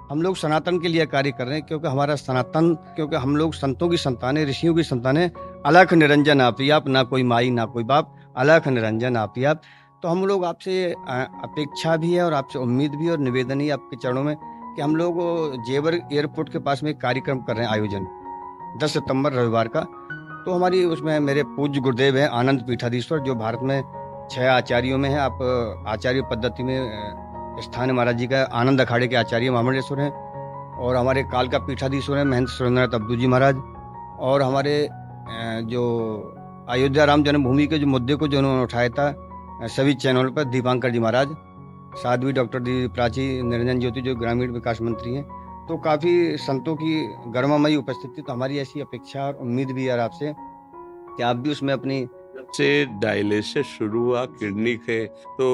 हम 0.10 0.22
लोग 0.22 0.36
सनातन 0.38 0.80
के 0.80 0.88
लिए 0.88 1.06
कार्य 1.06 1.32
कर 1.32 1.46
रहे 1.46 1.56
हैं, 1.56 1.66
क्योंकि 1.66 1.88
हमारा 1.88 2.16
सनातन, 2.16 2.74
क्योंकि 2.96 3.16
हम 3.16 3.36
लोग 3.38 3.54
संतों 3.54 3.90
की 3.90 3.98
संतानें, 3.98 4.46
ऋषियों 4.46 4.74
की 4.76 4.84
संतानें, 4.84 5.30
अलख 5.66 5.94
निरंजन 5.94 6.42
आप 6.42 6.62
ही 6.62 6.70
आप, 6.70 6.88
ना 6.88 7.04
कोई 7.04 7.24
माई, 7.24 7.50
ना 7.50 7.66
कोई 7.66 7.84
बाप, 7.84 8.16
अलख 8.38 8.68
निरंजन 8.68 9.18
आप 9.18 9.34
ही 9.38 9.44
आप। 9.44 9.62
तो 10.04 10.08
हम 10.08 10.26
लोग 10.26 10.46
आपसे 10.46 10.92
अपेक्षा 10.92 11.96
भी 11.98 12.14
है 12.14 12.24
और 12.24 12.34
आपसे 12.34 12.60
उम्मीद 12.60 12.96
भी 12.96 13.10
और 13.10 13.20
निवेदन 13.20 13.62
ही 13.62 13.70
आपके 13.70 13.98
चरणों 13.98 14.24
में 14.24 14.36
कि 14.36 14.82
हम 14.82 14.96
लोग 14.96 15.22
जेवर 15.68 15.96
एयरपोर्ट 15.96 16.52
के 16.52 16.60
पास 16.60 16.84
में 16.84 16.92
एक 16.92 17.02
कार्यक्रम 17.02 17.40
कर 17.40 17.56
रहे 17.56 17.66
हैं 17.66 17.72
आयोजन, 17.72 18.08
दस 18.82 18.94
सितंबर 18.94 19.34
रविवार 19.34 19.68
का। 19.68 19.82
तो 20.46 20.54
हमारी 20.54 20.84
उसमें 20.88 21.20
मेरे 21.20 21.44
पूज्य 21.46 21.80
गुरुदेव 21.80 22.18
हैं, 22.18 22.28
आनंद 22.30 22.64
पीठाधीश्वर, 22.68 23.20
जो 23.20 23.36
भारत 23.36 23.60
में 23.64 23.82
छह 24.32 24.52
आचार्यों 24.52 24.98
में 24.98 25.10
है। 25.10 25.18
आप 25.20 25.86
आचार्य 25.88 26.22
पद्धति 26.32 26.64
में 26.64 26.80
स्थान 27.62 27.92
महाराज 27.92 28.16
जी 28.16 28.28
का 28.28 28.44
आनंद 28.44 28.82
अखाड़े 28.82 29.08
के 29.08 29.16
आचार्य 29.16 29.52
महामंडेश्वर 29.52 30.00
हैं 30.00 30.12
और 30.78 30.96
हमारे 30.96 31.24
काल 31.24 31.48
का 31.48 31.60
पीठाधीश्वर 31.60 32.18
हैं 32.18 32.26
महंत 32.26 32.48
सुरेंद्रनाथ 32.48 33.00
अब्दू 33.02 33.16
जी 33.16 33.28
महाराज 33.28 33.56
और 34.20 34.42
हमारे 34.42 34.90
जो 35.66 35.84
अयोध्या 36.70 37.06
राम 37.06 37.24
जन्मभूमि 37.24 37.68
के 37.68 37.80
जो 37.80 37.88
मुद्दे 37.88 38.16
को 38.16 38.28
जो 38.28 38.38
उन्होंने 38.38 38.64
उठाया 38.64 38.90
था 38.90 39.14
सभी 39.64 39.94
चैनल 39.94 40.30
पर 40.30 40.44
दीपांकर 40.44 40.90
जी 40.90 41.00
महाराज, 41.00 41.28
साध्वी 41.96 42.32
डॉक्टर 42.32 42.60
दी 42.60 42.88
प्राची, 42.88 43.42
निरंजन 43.42 43.80
ज्योति 43.80 44.02
जो 44.02 44.16
ग्रामीण 44.16 44.52
विकास 44.52 44.82
मंत्री 44.82 45.14
हैं 45.14 45.24
तो 45.70 45.78
काफ़ी 45.78 46.38
संतों 46.38 46.76
की 46.76 47.08
गर्मामयी 47.28 47.76
उपस्थिति 47.76 48.22
तो 48.22 48.34
हमारी 48.34 48.58
ऐसी 48.58 48.82
अपेक्षा 48.82 49.26
और 49.26 49.34
उम्मीद 49.34 49.72
भी 49.72 49.90
यार 49.90 50.00
आपसे 50.00 50.34
कि 50.38 51.24
आप 51.24 51.36
भी 51.36 51.52
उसमें 51.52 51.74
अपनी 51.74 52.08
से 52.58 52.86
डायलिसिस 52.86 53.66
शुरू 53.66 54.04
हुआ 54.04 54.26
किडनी 54.26 54.76
के 54.76 55.06
तो 55.06 55.48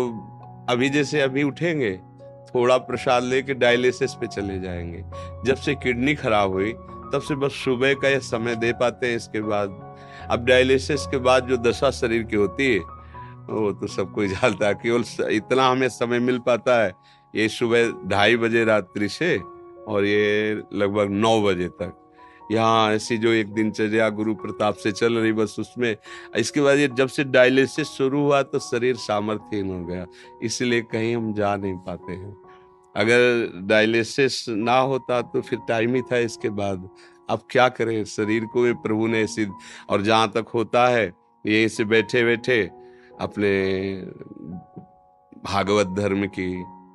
अभी 0.69 0.89
जैसे 0.89 1.21
अभी 1.21 1.43
उठेंगे, 1.43 1.99
थोड़ा 2.21 2.77
प्रसाद 2.77 3.23
लेके 3.23 3.53
डायलिसिस 3.53 4.13
पे 4.13 4.27
चले 4.27 4.59
जाएँगे। 4.59 5.03
जब 5.45 5.55
से 5.55 5.75
किडनी 5.75 6.15
खराब 6.15 6.51
हुई, 6.51 6.73
तब 7.13 7.21
से 7.27 7.35
बस 7.35 7.51
सुबह 7.51 7.93
का 7.93 8.09
यह 8.09 8.19
समय 8.19 8.55
दे 8.55 8.73
पाते 8.73 9.07
हैं 9.07 9.15
इसके 9.15 9.41
बाद। 9.41 9.95
अब 10.29 10.45
डायलिसिस 10.45 11.05
के 11.07 11.17
बाद 11.17 11.47
जो 11.47 11.57
दशा 11.57 11.91
शरीर 11.91 12.23
की 12.23 12.35
होती 12.35 12.73
है, 12.73 12.79
वो 13.49 13.71
तो 13.71 13.87
सब 13.87 14.11
कोई 14.11 14.27
जानता 14.27 14.67
है 14.67 14.73
केवल 14.73 15.03
इतना 15.31 15.67
हमें 15.67 15.89
समय 15.89 16.19
मिल 16.19 16.39
पाता 16.39 16.83
है। 16.83 16.93
ये 17.35 17.49
सुबह 17.49 17.91
ढाई 18.07 18.37
बजे 18.37 18.65
रात्रि 18.65 19.09
से 19.09 19.37
और 19.87 20.05
ये 20.05 20.53
लगभग 20.73 21.09
नौ 21.09 21.41
बजे 21.41 21.67
तक। 21.67 22.04
यहाँ 22.51 22.91
ऐसी 22.93 23.17
जो 23.17 23.29
एक 23.29 23.53
दिनचर्या 23.53 24.09
गुरु 24.09 24.33
प्रताप 24.35 24.75
से 24.75 24.91
चल 24.91 25.17
रही, 25.17 25.31
बस 25.31 25.55
उसमें। 25.59 25.95
इसके 26.37 26.61
बाद 26.61 26.77
ये 26.77 26.87
जब 26.87 27.07
से 27.07 27.23
डायलिसिस 27.23 27.87
शुरू 27.87 28.21
हुआ 28.21 28.41
तो 28.41 28.59
शरीर 28.59 28.95
सामर्थ्यहीन 28.95 29.69
हो 29.69 29.83
गया। 29.85 30.05
इसलिए 30.43 30.81
कहीं 30.81 31.15
हम 31.15 31.33
जा 31.33 31.55
नहीं 31.55 31.75
पाते 31.77 32.13
हैं। 32.13 32.35
अगर 32.95 33.51
डायलिसिस 33.67 34.45
ना 34.49 34.77
होता 34.77 35.21
तो 35.21 35.41
फिर 35.41 35.59
टाइम 35.67 35.95
ही 35.95 36.01
था 36.01 36.17
इसके 36.17 36.49
बाद। 36.49 36.89
अब 37.29 37.47
क्या 37.51 37.67
करें? 37.69 38.03
शरीर 38.05 38.45
को 38.45 38.61
भी 38.61 38.73
प्रभु 38.73 39.07
ने 39.07 39.21
ऐसी, 39.23 39.47
और 39.89 40.01
जहाँ 40.01 40.31
तक 40.31 40.45
होता 40.53 40.87
है, 40.87 41.05
यहीं 41.45 41.67
से 41.67 41.85
बैठे 41.85 42.23
बैठे 42.23 42.61
अपने 43.21 43.51
भागवत 45.45 45.87
धर्म 45.87 46.25
की 46.27 46.51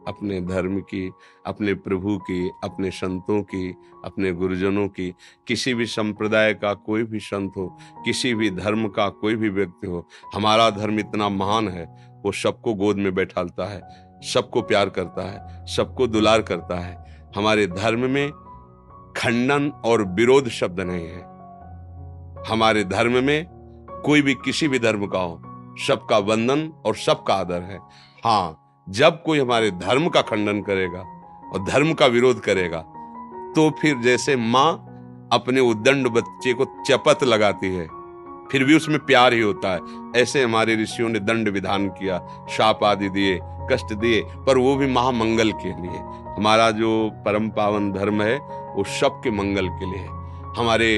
अपने 0.09 0.41
धर्म 0.41 0.81
की, 0.81 1.13
अपने 1.47 1.75
प्रभु 1.75 2.19
की, 2.19 2.51
अपने 2.65 2.91
संतों 2.91 3.43
की, 3.43 3.75
अपने 4.05 4.33
गुरुजनों 4.33 4.89
की, 4.89 5.15
किसी 5.47 5.75
भी 5.75 5.87
संप्रदाय 5.87 6.55
का 6.55 6.75
कोई 6.75 7.03
भी 7.03 7.19
संत 7.19 7.53
हो, 7.57 7.79
किसी 8.05 8.35
भी 8.35 8.51
धर्म 8.51 8.89
का 8.89 9.09
कोई 9.09 9.35
भी 9.35 9.49
व्यक्ति 9.49 9.87
हो, 9.87 10.09
हमारा 10.35 10.71
धर्म 10.71 10.99
इतना 10.99 11.29
महान 11.29 11.69
है, 11.69 11.85
वो 12.25 12.33
सबको 12.33 12.75
गोद 12.75 12.97
में 12.97 13.15
बैठालता 13.15 13.65
है, 13.65 14.11
सबको 14.23 14.63
प्यार 14.63 14.89
करता 14.89 15.23
है, 15.23 15.67
सबको 15.67 16.07
दुलार 16.07 16.43
करता 16.43 16.79
है। 16.79 17.25
हमारे 17.37 17.67
धर्म 17.67 18.11
में 18.11 18.31
खंडन 19.17 19.69
और 19.69 20.03
विरोध 20.05 20.49
शब्द 20.49 20.81
नहीं 20.81 21.07
है। 21.07 21.31
हमारे 22.51 22.85
धर्म 22.85 23.25
में 23.25 23.47
कोई 24.05 24.23
भी 24.23 24.35
किसी 24.35 24.69
भी 24.69 24.79
धर्म 24.79 25.07
का 25.07 25.19
हो, 25.19 25.43
सबका 25.87 26.19
वंदन 26.19 26.73
और 26.87 26.97
सबका 26.97 27.35
आदर 27.35 27.63
है। 27.63 27.79
हाँ 28.25 28.60
जब 28.91 29.23
कोई 29.23 29.39
हमारे 29.39 29.71
धर्म 29.71 30.09
का 30.09 30.23
खंडन 30.23 30.61
करेगा 30.63 31.01
और 31.53 31.65
धर्म 31.65 31.93
का 31.93 32.07
विरोध 32.07 32.41
करेगा 32.41 32.79
तो 33.57 33.71
फिर 33.81 33.97
जैसे 34.03 34.37
माँ 34.37 34.73
अपने 35.33 35.61
उद्दंड 35.61 36.09
बच्चे 36.09 36.53
को 36.53 36.65
चपत 36.87 37.25
लगाती 37.25 37.75
है, 37.75 37.87
फिर 38.53 38.65
भी 38.65 38.77
उसमें 38.77 38.99
प्यार 38.99 39.33
ही 39.33 39.41
होता 39.41 39.73
है। 39.73 40.21
ऐसे 40.21 40.43
हमारे 40.43 40.75
ऋषियों 40.77 41.09
ने 41.09 41.19
दंड 41.19 41.49
विधान 41.49 41.89
किया, 41.89 42.19
शाप 42.51 42.85
आदि 42.85 43.09
दिए, 43.09 43.39
कष्ट 43.73 43.93
दिए, 43.95 44.23
पर 44.47 44.59
वो 44.59 44.75
भी 44.77 44.87
महामंगल 44.87 45.53
के 45.55 45.69
लिए। 45.83 46.01
हमारा 46.37 46.71
जो 46.71 47.11
परम 47.27 47.49
पावन 47.49 47.91
धर्म 47.93 48.23
है, 48.23 48.37
वो 48.75 48.85
सबके 49.01 49.31
मंगल 49.31 49.69
के 49.69 49.91
लिए 49.91 50.01
है। 50.01 50.09
हमारे 50.59 50.93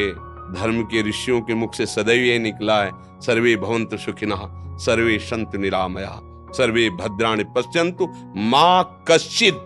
धर्म 0.60 0.82
के 0.84 1.02
ऋषियों 1.02 1.40
के 1.40 1.54
मुख 1.54 1.74
से 1.74 1.86
सदैव 1.86 2.22
ये 2.22 2.38
निकला 2.38 2.82
है, 2.82 2.90
सर्वे 3.20 3.56
भवंत 3.56 3.94
सुखिना, 3.96 4.36
सर्वे 4.78 5.18
संत 5.18 5.56
निरामया। 5.56 6.20
सर्वे 6.52 6.88
भद्राणी 6.90 7.44
पश्यंतु 7.56 8.08
माँ 8.36 9.04
कश्चित 9.08 9.58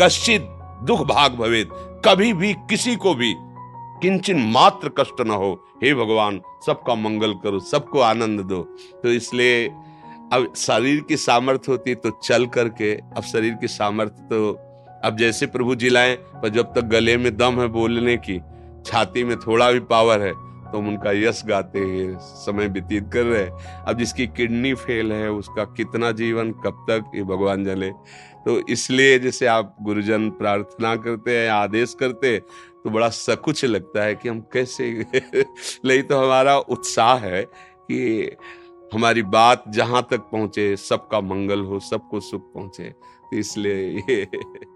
कश्चित 0.00 0.48
दुख 0.84 1.06
भाग 1.06 1.34
भवेद 1.34 1.68
कभी 2.04 2.32
भी 2.32 2.52
किसी 2.70 2.96
को 2.96 3.14
भी 3.14 3.34
किंचन 4.02 4.40
मात्र 4.52 4.88
कष्ट 4.98 5.20
न 5.20 5.30
हो। 5.30 5.52
हे 5.82 5.94
भगवान, 5.94 6.40
सबका 6.66 6.94
मंगल 6.94 7.32
करो, 7.34 7.58
सबको 7.60 8.00
आनंद 8.00 8.40
दो। 8.40 8.60
तो 9.02 9.08
इसलिए 9.08 9.66
अब 10.32 10.52
शरीर 10.56 11.00
की 11.00 11.16
सामर्थ्य 11.16 11.72
होती 11.72 11.94
तो 11.94 12.10
चल 12.24 12.46
करके, 12.46 12.92
अब 12.94 13.22
शरीर 13.22 13.54
की 13.54 13.68
सामर्थ्य 13.68 14.22
तो 14.22 14.52
अब 15.04 15.16
जैसे 15.16 15.46
प्रभु 15.46 15.74
जिलाएँ 15.74 16.14
पर 16.16 16.48
जब 16.48 16.72
तक 16.74 16.84
गले 16.86 17.16
में 17.16 17.36
दम 17.36 17.60
है 17.60 17.68
बोलने 17.68 18.16
की, 18.18 18.40
छाती 18.86 19.24
में 19.24 19.36
थोड़ा 19.38 19.70
भी 19.72 19.80
पावर 19.80 20.22
है 20.22 20.32
तो 20.72 20.78
हम 20.78 20.88
उनका 20.88 21.12
यश 21.12 21.42
गाते 21.46 21.78
हैं, 21.78 22.18
समय 22.18 22.68
व्यतीत 22.68 23.10
कर 23.12 23.24
रहे 23.24 23.42
हैं। 23.42 23.84
अब 23.84 23.98
जिसकी 23.98 24.26
किडनी 24.26 24.74
फेल 24.74 25.12
है, 25.12 25.30
उसका 25.30 25.64
कितना 25.76 26.10
जीवन, 26.12 26.52
कब 26.64 26.86
तक, 26.90 27.10
ये 27.14 27.22
भगवान 27.24 27.64
जले 27.64 27.90
तो 28.46 28.58
इसलिए 28.68 29.18
जैसे 29.18 29.46
आप 29.46 29.76
गुरुजन 29.82 30.28
प्रार्थना 30.30 30.94
करते 30.96 31.38
हैं, 31.38 31.48
आदेश 31.50 31.94
करते 32.00 32.32
हैं 32.32 32.40
तो 32.84 32.90
बड़ा 32.90 33.08
सकुच 33.08 33.64
लगता 33.64 34.04
है 34.04 34.14
कि 34.14 34.28
हम 34.28 34.40
कैसे 34.52 34.90
नहीं 35.84 36.02
तो 36.02 36.18
हमारा 36.18 36.56
उत्साह 36.58 37.16
है 37.18 37.42
कि 37.42 38.30
हमारी 38.94 39.22
बात 39.22 39.64
जहाँ 39.68 40.06
तक 40.10 40.28
पहुँचे, 40.32 40.76
सबका 40.76 41.20
मंगल 41.20 41.60
हो, 41.60 41.80
सबको 41.80 42.20
सुख 42.20 42.52
पहुँचे। 42.54 42.90
तो 42.90 43.36
इसलिए 43.36 44.02
ये 44.10 44.26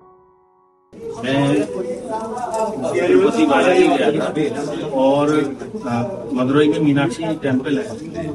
तिरुपति 2.92 3.44
बालाजी 3.46 3.87
गया 3.88 4.09
था 4.12 4.26
और 5.00 5.31
मदुरई 6.35 6.68
में 6.68 6.79
मीनाक्षी 6.81 7.35
टेंपल 7.42 7.79
है। 7.79 7.85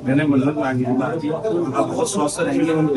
मैंने 0.05 0.25
मन्नत 0.27 0.55
मांगी 0.57 0.83
थी 0.85 0.91
महाराज 0.91 1.19
जी 1.21 1.29
आप 1.29 1.87
बहुत 1.87 2.11
स्वस्थ 2.11 2.39
रहेंगे 2.39 2.71
उनको 2.73 2.95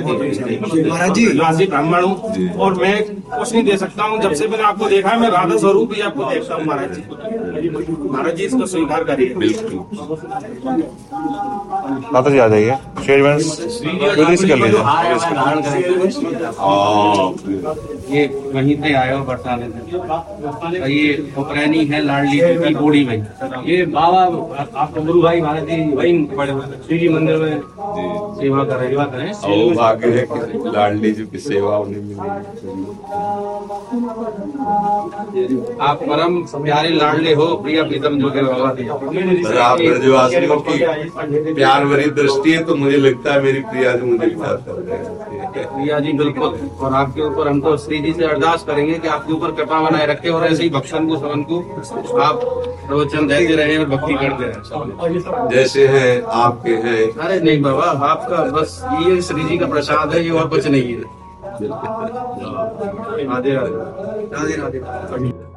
महाराज 0.89 1.13
जी 1.15 1.27
निवासी 1.27 1.67
ब्राह्मण 1.67 2.05
हूँ 2.05 2.15
और 2.57 2.75
मैं 2.83 2.97
कुछ 3.07 3.53
नहीं 3.53 3.65
दे 3.65 3.77
सकता 3.77 4.05
हूँ। 4.05 4.21
जब 4.23 4.33
से 4.35 4.49
मैंने 4.49 4.65
आपको 4.65 4.89
देखा 4.89 5.09
है 5.11 5.21
मैं 5.21 5.31
राधा 5.31 5.57
स्वरूप 5.59 5.93
ही 5.95 6.01
आपको 6.11 6.23
देखता 6.31 6.55
हूँ 6.55 6.65
महाराज 6.67 6.91
जी। 6.95 7.03
महाराज 7.71 8.35
जी 8.37 8.45
इसको 8.45 8.67
स्वीकार 8.67 9.05
करिए। 9.05 9.35
बिल्कुल। 9.35 9.79
माता 12.13 12.31
जी 12.31 12.39
आ 12.39 12.49
जाइए। 12.49 12.77
शेरवंश 13.07 13.45
कर 14.45 14.57
लीजिए। 14.57 14.83
ये 18.11 18.27
वहीं 18.55 18.75
से 18.83 18.93
आया 18.95 19.17
हो 19.17 19.25
बरसाने 19.25 19.67
से? 19.69 19.81
ये 20.93 21.33
उपरैनी 21.39 21.85
है 21.87 22.01
लाडली 22.05 22.39
की 22.59 22.75
बूढ़ी 22.75 23.05
में। 23.05 23.17
ये 23.67 23.85
बाबा 23.97 24.21
आपका 24.81 25.01
गुरु 25.01 25.23
भाई 25.23 25.41
महाराज 25.41 25.69
जी, 25.69 25.77
वही 25.97 26.13
श्री 26.87 26.99
जी 26.99 27.09
मंदिर 27.09 27.37
में 27.37 27.61
सेवा 28.39 28.65
कर। 28.65 28.77
रहे 28.77 28.89
सेवा 28.89 29.05
करें। 29.05 29.65
और 29.65 29.75
भाग्य 29.75 30.11
है 30.11 30.25
कि 30.27 30.71
लाडली 30.71 31.11
जी 31.13 31.25
की 31.25 31.39
सेवा 31.39 31.79
उन्हें 31.79 32.03
मिली। 32.03 32.19
आप 35.81 35.97
परम 36.03 36.33
प्यारे 36.65 36.91
लाडले 36.91 37.33
हो 37.35 37.47
प्रिया 37.57 37.83
प्रीतम 37.85 38.19
जो 38.19 38.31
के 38.31 38.41
आप 39.59 39.79
ब्रजवासियों 39.79 40.59
की 40.61 41.55
प्यार 41.55 41.85
भरी 41.85 42.09
दृष्टि 42.13 42.51
है 42.53 42.61
तो 42.65 42.73
मुझे 42.77 42.97
लगता 42.97 43.33
है 43.33 43.39
मेरी 43.43 43.61
प्रिया 43.61 43.93
जी 43.93 44.05
मुझे 44.07 44.27
प्यार 44.27 44.57
कर 44.67 44.73
रहे 44.73 44.99
हैं। 44.99 45.05
प्रिया 45.69 45.99
जी 45.99 46.13
बिल्कुल 46.13 46.51
और 46.81 46.91
आपके 46.95 47.23
ऊपर 47.23 47.49
हम 47.49 47.61
तो 47.61 47.77
श्री 47.77 47.99
जी 47.99 48.13
से 48.13 48.25
अरदास 48.25 48.65
करेंगे 48.65 48.95
कि 48.95 49.09
आपके 49.09 49.33
ऊपर 49.33 49.49
कृपा 49.53 49.81
बनाए 49.81 50.07
रखे 50.07 50.29
और 50.29 50.47
ऐसे 50.47 50.63
ही 50.63 50.71
भक्तन 50.71 51.03
को 51.09 51.17
समन 51.17 51.43
को 51.43 51.57
आप 52.21 52.37
प्रवचन 52.89 53.27
देते 53.27 53.55
रहे 53.55 53.77
और 53.77 53.85
भक्ति 53.87 54.15
करते 54.15 54.45
रहे। 54.45 55.49
जैसे 55.57 55.87
हैं 55.89 56.23
आपके 56.43 56.75
हैं। 56.85 57.03
अरे 57.19 57.37
नहीं 57.41 57.61
बाबा। 57.63 57.78
आपका 57.81 58.37
बस 58.37 58.85
ये 59.01 59.23
श्री 59.23 59.45
जी 59.45 59.59
का 59.59 59.67
प्रसाद 59.67 60.13
है 60.13 60.25
ये 60.25 60.31
और 60.31 60.49
कुछ 60.49 60.67
नहीं 60.67 60.95
है। 60.95 61.01
राधे 63.27 63.55
राधे। 63.55 63.77
राधे 64.37 64.57
राधे। 64.57 65.48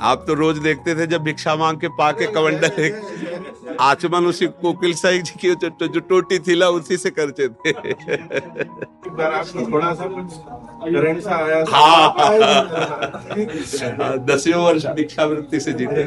आप 0.00 0.24
तो 0.26 0.34
रोज 0.34 0.58
देखते 0.58 0.94
थे 0.94 1.06
जब 1.06 1.22
भिक्षा 1.22 1.56
मांग 1.56 1.78
के 1.78 1.88
पाके 1.88 2.26
कवंडल 2.26 2.82
एक 2.82 2.94
आचमन 3.80 4.26
उसी 4.26 4.46
कोकिल 4.46 4.94
साई 4.94 5.18
जी 5.18 5.32
की 5.40 5.54
जो, 5.54 5.86
जो 5.86 6.00
टोटी 6.00 6.38
थीला 6.38 6.68
उसी 6.68 6.96
से 6.96 7.10
करते 7.10 7.48
थे। 7.48 7.70
एक 7.70 7.96
थोड़ा 9.72 9.94
सा 9.94 10.06
कुछ 10.06 10.32
आया 11.26 11.64
था। 11.64 11.76
हाँ। 11.76 12.14
दसवें 14.18 14.54
वर्ष 14.54 14.86
दीक्षा 14.86 15.24
वृत्ति 15.24 15.60
से 15.60 15.72
जीते 15.72 16.04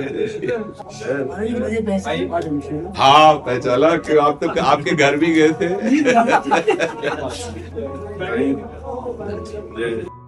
हाँ। 2.98 3.36
पहचाना 3.36 3.98
कि 3.98 4.18
आप 4.18 4.44
तो 4.44 4.62
आपके 4.62 4.92
घर 4.92 5.18
भी 5.18 5.34
गए 5.34 5.52
थे। 5.52 5.70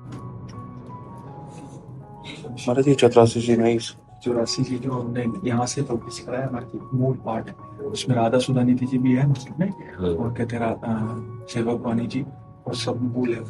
माता 2.67 2.81
जी 2.81 2.93
चौरासी 3.01 3.41
जी 3.41 3.55
नहीं। 3.57 3.77
चौरासी 4.23 4.63
जी 4.63 4.77
जो 4.77 4.91
हमने 4.91 5.25
यहाँ 5.49 5.65
से 5.65 5.81
पब्लिश 5.81 6.19
कराया 6.25 6.47
हमारी 6.47 6.79
मूल 6.97 7.15
पार्ट 7.25 7.47
है। 7.49 7.85
उसमें 7.87 8.15
राधा 8.15 8.39
सुधानिधि 8.39 8.85
जी 8.85 8.97
भी 8.97 9.13
है 9.15 9.25
उसमें 9.31 9.69
और 9.69 10.33
कहते 10.37 10.55
हैं 10.55 11.45
सेवक 11.53 11.81
वाणी 11.85 12.07
जी 12.07 12.23
और 12.67 12.75
सब 12.75 13.01
मूल 13.15 13.33
है। 13.33 13.41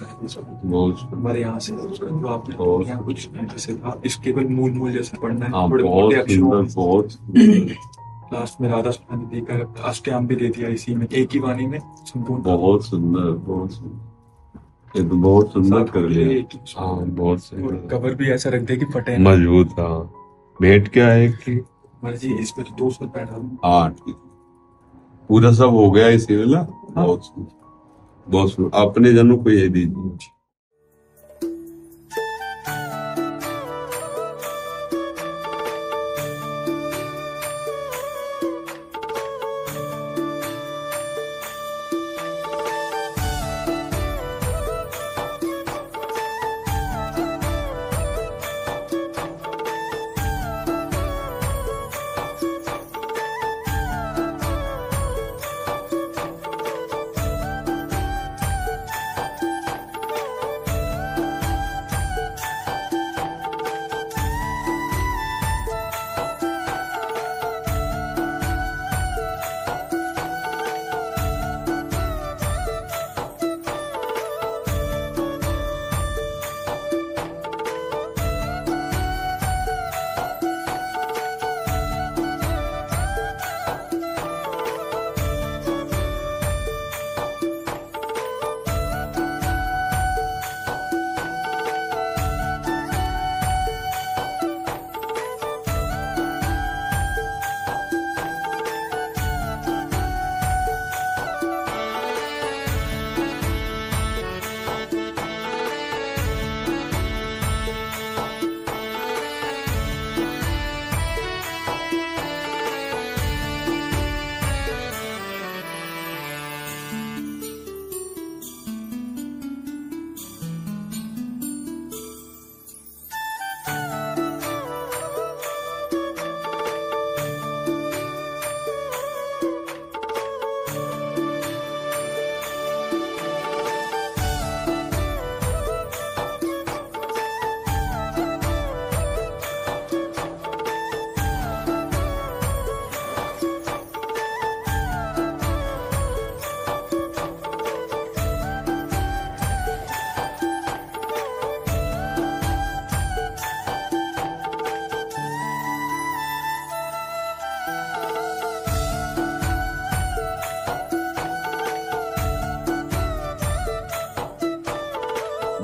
हमारे 1.12 1.42
यहाँ 1.42 1.60
से 1.60 1.74
उसका 1.76 2.08
जो 2.08 2.28
आपने 2.28 2.88
यहाँ 2.90 3.04
कुछ 3.06 3.30
जैसे 3.34 3.76
था, 3.76 4.00
इस 4.06 4.16
केवल 4.24 4.48
मूल 4.48 4.72
मूल 4.72 4.92
जैसे 4.92 5.18
पढ़ना 5.22 5.46
है। 5.46 5.52
हाँ 5.52 5.70
थोड़े 5.70 5.84
बहुत 5.84 6.04
मोटे 6.04 6.20
अक्षरों 6.20 6.64
लास्ट 8.34 8.62
में। 8.62 8.70
राधा 8.70 8.92
सुधानिधि 8.92 9.42
का 9.50 9.84
अष्टयाम 9.90 10.28
भी 10.28 10.36
दे 10.36 10.48
दिया 10.50 10.70
इसी 10.70 10.96
में 10.96 11.08
एक 11.08 11.34
ही 11.34 11.40
वाणी 11.40 11.68
में 11.68 11.80
संपूर्ण। 11.80 12.42
बहुत 12.44 12.86
सुंदर 12.86 13.32
बहुत 13.48 13.72
सुंदर। 13.74 14.10
ये 14.98 15.04
तो 15.04 15.16
बहुत 15.16 15.54
सुंदर 15.54 15.84
कर 15.84 16.00
लिया। 16.00 16.60
हाँ 16.80 17.06
बहुत 17.06 17.32
और 17.32 17.38
सुंदर 17.40 17.88
कवर 17.88 18.16
भी 18.16 18.30
ऐसा 18.30 18.50
रख 18.50 18.62
दे 18.62 18.78
कि 18.78 18.86
फटे 18.86 19.18
मज़बूत 19.18 19.70
हाँ। 19.80 20.12
भेंट 20.62 20.88
क्या 20.88 21.08
है 21.08 21.28
कि? 21.30 21.62
मर्ज़ी 22.04 22.34
इस 22.34 22.52
पे 22.52 22.64
तो 22.64 22.76
दो 22.76 22.90
सौ 22.90 23.06
रुपया 23.06 23.60
आठ 23.84 23.94
पूरा 25.30 25.52
सब 25.52 25.70
हो 25.70 25.92
गया 25.92 26.08
इसी 26.08 26.36
वाला? 26.36 26.62
बहुत 26.92 27.26
सुंदर। 27.26 28.32
बहुत 28.32 28.52
सुंदर। 28.52 28.78
अपने 28.78 29.14
जनों 29.14 29.38
को 29.38 29.50
ये 29.50 29.68
दीजिए। 29.70 30.41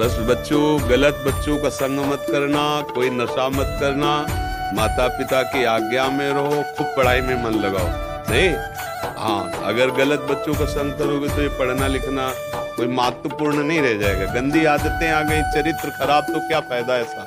बस 0.08 0.18
बच्चों, 0.20 0.90
गलत 0.90 1.24
बच्चों 1.28 1.58
का 1.58 1.70
संग 1.70 2.00
मत 2.00 2.26
करना, 2.32 2.82
कोई 2.82 3.10
नशा 3.10 3.50
मत 3.50 3.78
करना। 3.80 4.12
माता 4.74 5.08
पिता 5.08 5.42
की 5.44 5.64
आज्ञा 5.64 6.08
में 6.08 6.30
रहो, 6.30 6.62
खूब 6.78 6.88
पढ़ाई 6.98 7.22
में 7.22 7.44
मन 7.44 7.52
लगाओ। 7.52 7.88
नहीं? 8.32 8.50
हाँ 9.18 9.52
अगर 9.64 9.92
गलत 9.92 10.20
बच्चों 10.20 10.54
का 10.54 10.66
संग 10.66 10.94
करोगे 10.94 11.30
तो 11.30 11.42
ये 11.42 11.48
पढ़ना 11.50 11.88
लिखना 11.88 12.32
कोई 12.76 12.88
महत्वपूर्ण 12.88 13.64
नहीं 13.64 13.82
रह 13.82 13.98
जाएगा। 13.98 14.34
गंदी 14.34 14.66
आदतें 14.66 15.12
आ 15.12 15.22
गई, 15.22 15.42
चरित्र 15.42 15.90
खराब 15.90 16.24
तो 16.24 16.48
क्या 16.48 16.60
फ़ायदा 16.60 16.98
ऐसा? 16.98 17.26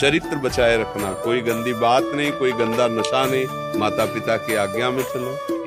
चरित्र 0.00 0.36
बचाए 0.36 0.76
रखना, 0.76 1.12
कोई 1.12 1.40
गंदी 1.40 1.72
बात 1.72 2.02
नहीं, 2.14 2.32
कोई 2.32 2.52
गंदा 2.52 2.88
नशा 2.88 3.24
नहीं। 3.26 3.78
माता 3.80 4.04
पिता 4.04 4.36
की 4.36 4.54
आज्ञा 4.56 4.90
में 4.90 5.02
चलो। 5.02 5.57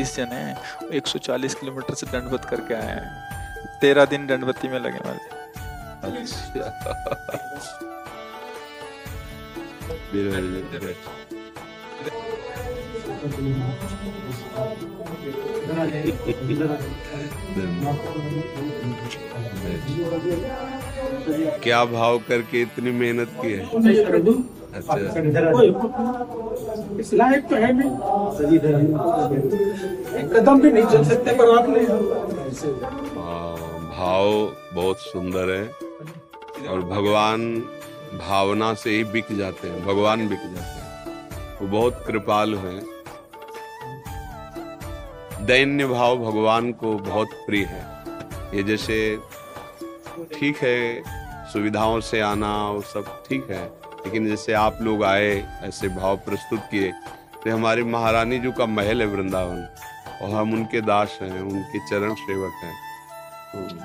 पैंतीस 0.00 0.16
जन 0.16 0.32
है 0.32 0.96
एक 0.96 1.06
सौ 1.06 1.18
चालीस 1.18 1.54
किलोमीटर 1.54 1.94
से 1.94 2.06
दंडवत 2.06 2.44
करके 2.50 2.74
आए 2.74 2.86
हैं। 2.88 3.78
तेरह 3.80 4.04
दिन 4.04 4.26
दंडवती 4.26 4.68
में 4.68 4.78
लगे 4.80 4.98
हमारे 4.98 5.18
क्या 21.60 21.84
भाव 21.84 22.18
करके 22.28 22.60
इतनी 22.62 22.90
मेहनत 22.92 23.30
की 23.42 23.52
है? 23.52 23.62
अच्छा। 24.74 24.94
इस 27.00 27.12
लायक 27.14 27.44
तो 27.50 27.56
है 27.56 27.72
नहीं 27.72 27.90
एक 30.20 30.32
कदम 30.36 30.60
भी 30.60 30.70
नहीं 30.72 30.84
चल 30.86 31.04
सकते 31.04 31.32
पर 31.38 31.58
आपने 31.58 31.80
हाँ, 33.20 33.56
भाव 33.96 34.30
बहुत 34.74 34.98
सुंदर 35.00 35.50
है 35.50 36.68
और 36.68 36.80
भगवान 36.88 37.40
भावना 38.18 38.72
से 38.74 38.90
ही 38.90 39.04
बिक 39.12 39.26
जाते 39.38 39.68
हैं 39.68 39.84
भगवान 39.86 40.28
बिक 40.28 40.38
जाते 40.38 40.80
हैं। 40.80 41.58
वो 41.60 41.68
बहुत 41.68 42.04
कृपाल 42.06 42.54
हैं। 42.54 42.80
दैन्य 45.46 45.86
भाव 45.86 46.16
भगवान 46.24 46.72
को 46.80 46.92
बहुत 46.98 47.28
प्रिय 47.46 47.64
है। 47.64 47.82
ये 48.54 48.62
जैसे 48.62 48.96
ठीक 50.34 50.56
है 50.56 51.02
सुविधाओं 51.52 52.00
से 52.10 52.20
आना 52.20 52.52
वो 52.70 52.80
सब 52.94 53.04
ठीक 53.28 53.50
है 53.50 53.64
लेकिन 54.04 54.26
जैसे 54.26 54.52
आप 54.54 54.78
लोग 54.82 55.04
आए, 55.04 55.32
ऐसे 55.62 55.88
भाव 55.90 56.16
प्रस्तुत 56.18 56.60
किए 56.70 56.92
तो 57.34 57.50
हमारी 57.50 57.82
महारानी 57.84 58.38
जी 58.38 58.50
का 58.52 58.66
महल 58.68 59.00
है 59.00 59.06
वृंदावन, 59.08 59.66
और 60.22 60.30
हम 60.30 60.52
उनके 60.52 60.80
दास 60.82 61.18
हैं, 61.22 61.40
उनके 61.42 61.78
चरण 61.88 62.14
सेवक 62.16 62.52
हैं। 62.64 62.74
तो 63.52 63.76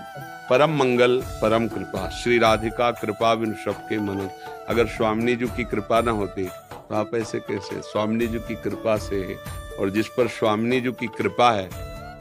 परम 0.49 0.75
मंगल, 0.77 1.21
परम 1.41 1.67
कृपा, 1.67 2.09
श्री 2.13 2.37
राधिका 2.39 2.89
कृपा 2.93 3.33
बिन 3.35 3.53
सबके 3.65 3.99
मन 3.99 4.29
अगर 4.69 4.87
स्वामिनी 4.87 5.35
जी 5.35 5.47
की 5.47 5.63
कृपा 5.65 6.01
ना 6.01 6.11
होती 6.13 6.45
तो 6.45 6.95
आप 6.95 7.15
ऐसे 7.15 7.39
कैसे? 7.41 7.81
स्वामिनी 7.83 8.27
जी 8.27 8.39
की 8.39 8.55
कृपा 8.55 8.97
से 8.99 9.37
और 9.79 9.89
जिस 9.89 10.07
पर 10.07 10.27
स्वामिनी 10.29 10.79
जी 10.81 10.91
की 10.91 11.07
कृपा 11.17 11.51
है, 11.51 11.67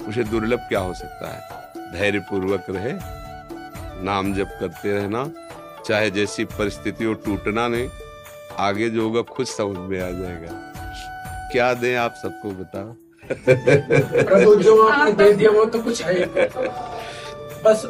उसे 0.08 0.24
दुर्लभ 0.24 0.66
क्या 0.68 0.80
हो 0.80 0.94
सकता 0.94 1.28
है? 1.28 1.92
धैर्य 1.92 2.18
पूर्वक 2.20 2.66
रहे, 2.70 2.92
नाम 4.04 4.32
जप 4.34 4.56
करते 4.60 4.92
रहना 4.92 5.24
चाहे 5.86 6.10
जैसी 6.10 6.44
परिस्थिति 6.52 7.04
हो 7.04 7.14
टूटना 7.24 7.66
नहीं 7.68 7.88
आगे 8.58 8.88
जो 8.90 9.02
होगा 9.02 9.22
खुद 9.30 9.46
समझ 9.46 9.78
में 9.78 10.00
आ 10.00 10.10
जाएगा। 10.10 10.52
क्या 11.52 11.72
दें 11.74 11.94
आप 11.96 12.14
सबको 12.22 12.50
बताओ 12.52 12.94
प्रभु 14.24 14.54
जो 14.56 14.82
आपने 14.82 15.12
दे 15.14 15.32
दिया 15.32 15.50
वो 15.50 15.64
तो 15.64 15.78
कुछ 15.82 16.02
है। 16.02 16.24
बस 17.64 17.84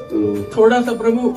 थोड़ा 0.56 0.80
सा 0.82 0.92
प्रभु 0.94 1.34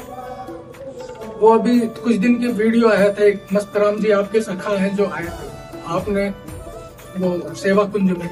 वो 1.40 1.54
अभी 1.54 1.80
कुछ 1.80 2.16
दिन 2.16 2.36
के 2.42 2.48
वीडियो 2.54 2.90
आया 2.90 3.14
था 3.14 3.24
एक 3.24 3.48
मस्त 3.54 3.78
राम 3.78 4.00
जी 4.02 4.12
आपके 4.12 4.42
सखा 4.42 4.78
हैं 4.78 4.96
जो 4.96 5.06
आए 5.08 5.26
थे। 5.26 5.82
आपने 5.88 6.30
वो 7.18 7.54
सेवा 7.56 7.84
कुंज 7.84 8.12
में 8.12 8.30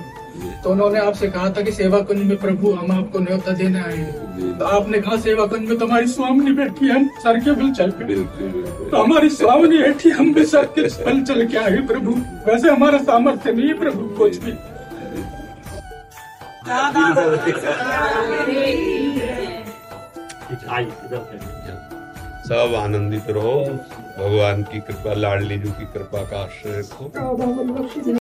तो 0.64 0.70
उन्होंने 0.72 1.00
आपसे 1.00 1.28
कहा 1.28 1.50
था 1.50 1.62
कि 1.62 1.72
सेवा 1.72 2.00
कुंज 2.10 2.22
में 2.24 2.38
प्रभु 2.38 2.72
हम 2.74 2.92
आपको 2.92 3.20
न्योता 3.20 3.52
देने 3.54 3.80
आए 3.82 3.98
हैं। 3.98 4.58
तो 4.60 4.66
आपने 4.68 5.00
कहा 5.02 5.18
सेवा 5.22 5.46
कुंज 5.48 5.70
में 5.70 5.78
तुम्हारी 5.80 6.08
स्वामी 6.08 6.52
बैठी 6.56 6.90
हम 6.90 7.10
सर 7.24 7.40
के 7.40 7.52
बल 7.52 7.72
चल 7.72 7.92
पे 8.00 8.16
तो 8.90 8.98
हमारी 8.98 9.30
स्वामी 9.32 9.78
बैठी 9.78 10.10
हम 10.12 10.34
भी 10.34 10.46
सर 10.46 10.66
के 10.78 10.82
बल 11.06 11.22
चल 11.24 11.46
के 11.48 11.58
आए 11.58 11.78
प्रभु। 11.88 12.12
वैसे 12.48 12.70
हमारा 12.70 12.98
सामर्थ्य 13.04 13.52
नहीं 13.52 13.68
है 13.68 13.74
प्रभु 13.80 14.08
कुछ 14.18 14.38
भी। 14.38 14.54
सब 22.48 22.76
आनंदित 22.78 23.30
रहो 23.30 23.56
भगवान 24.18 24.62
की 24.64 24.80
कृपा 24.82 25.14
लाडली 25.14 25.58
जी 25.60 25.70
की 25.70 25.86
कृपा 25.94 26.24
का 26.32 26.38
आश्रय 26.38 26.80
रखो। 26.80 28.24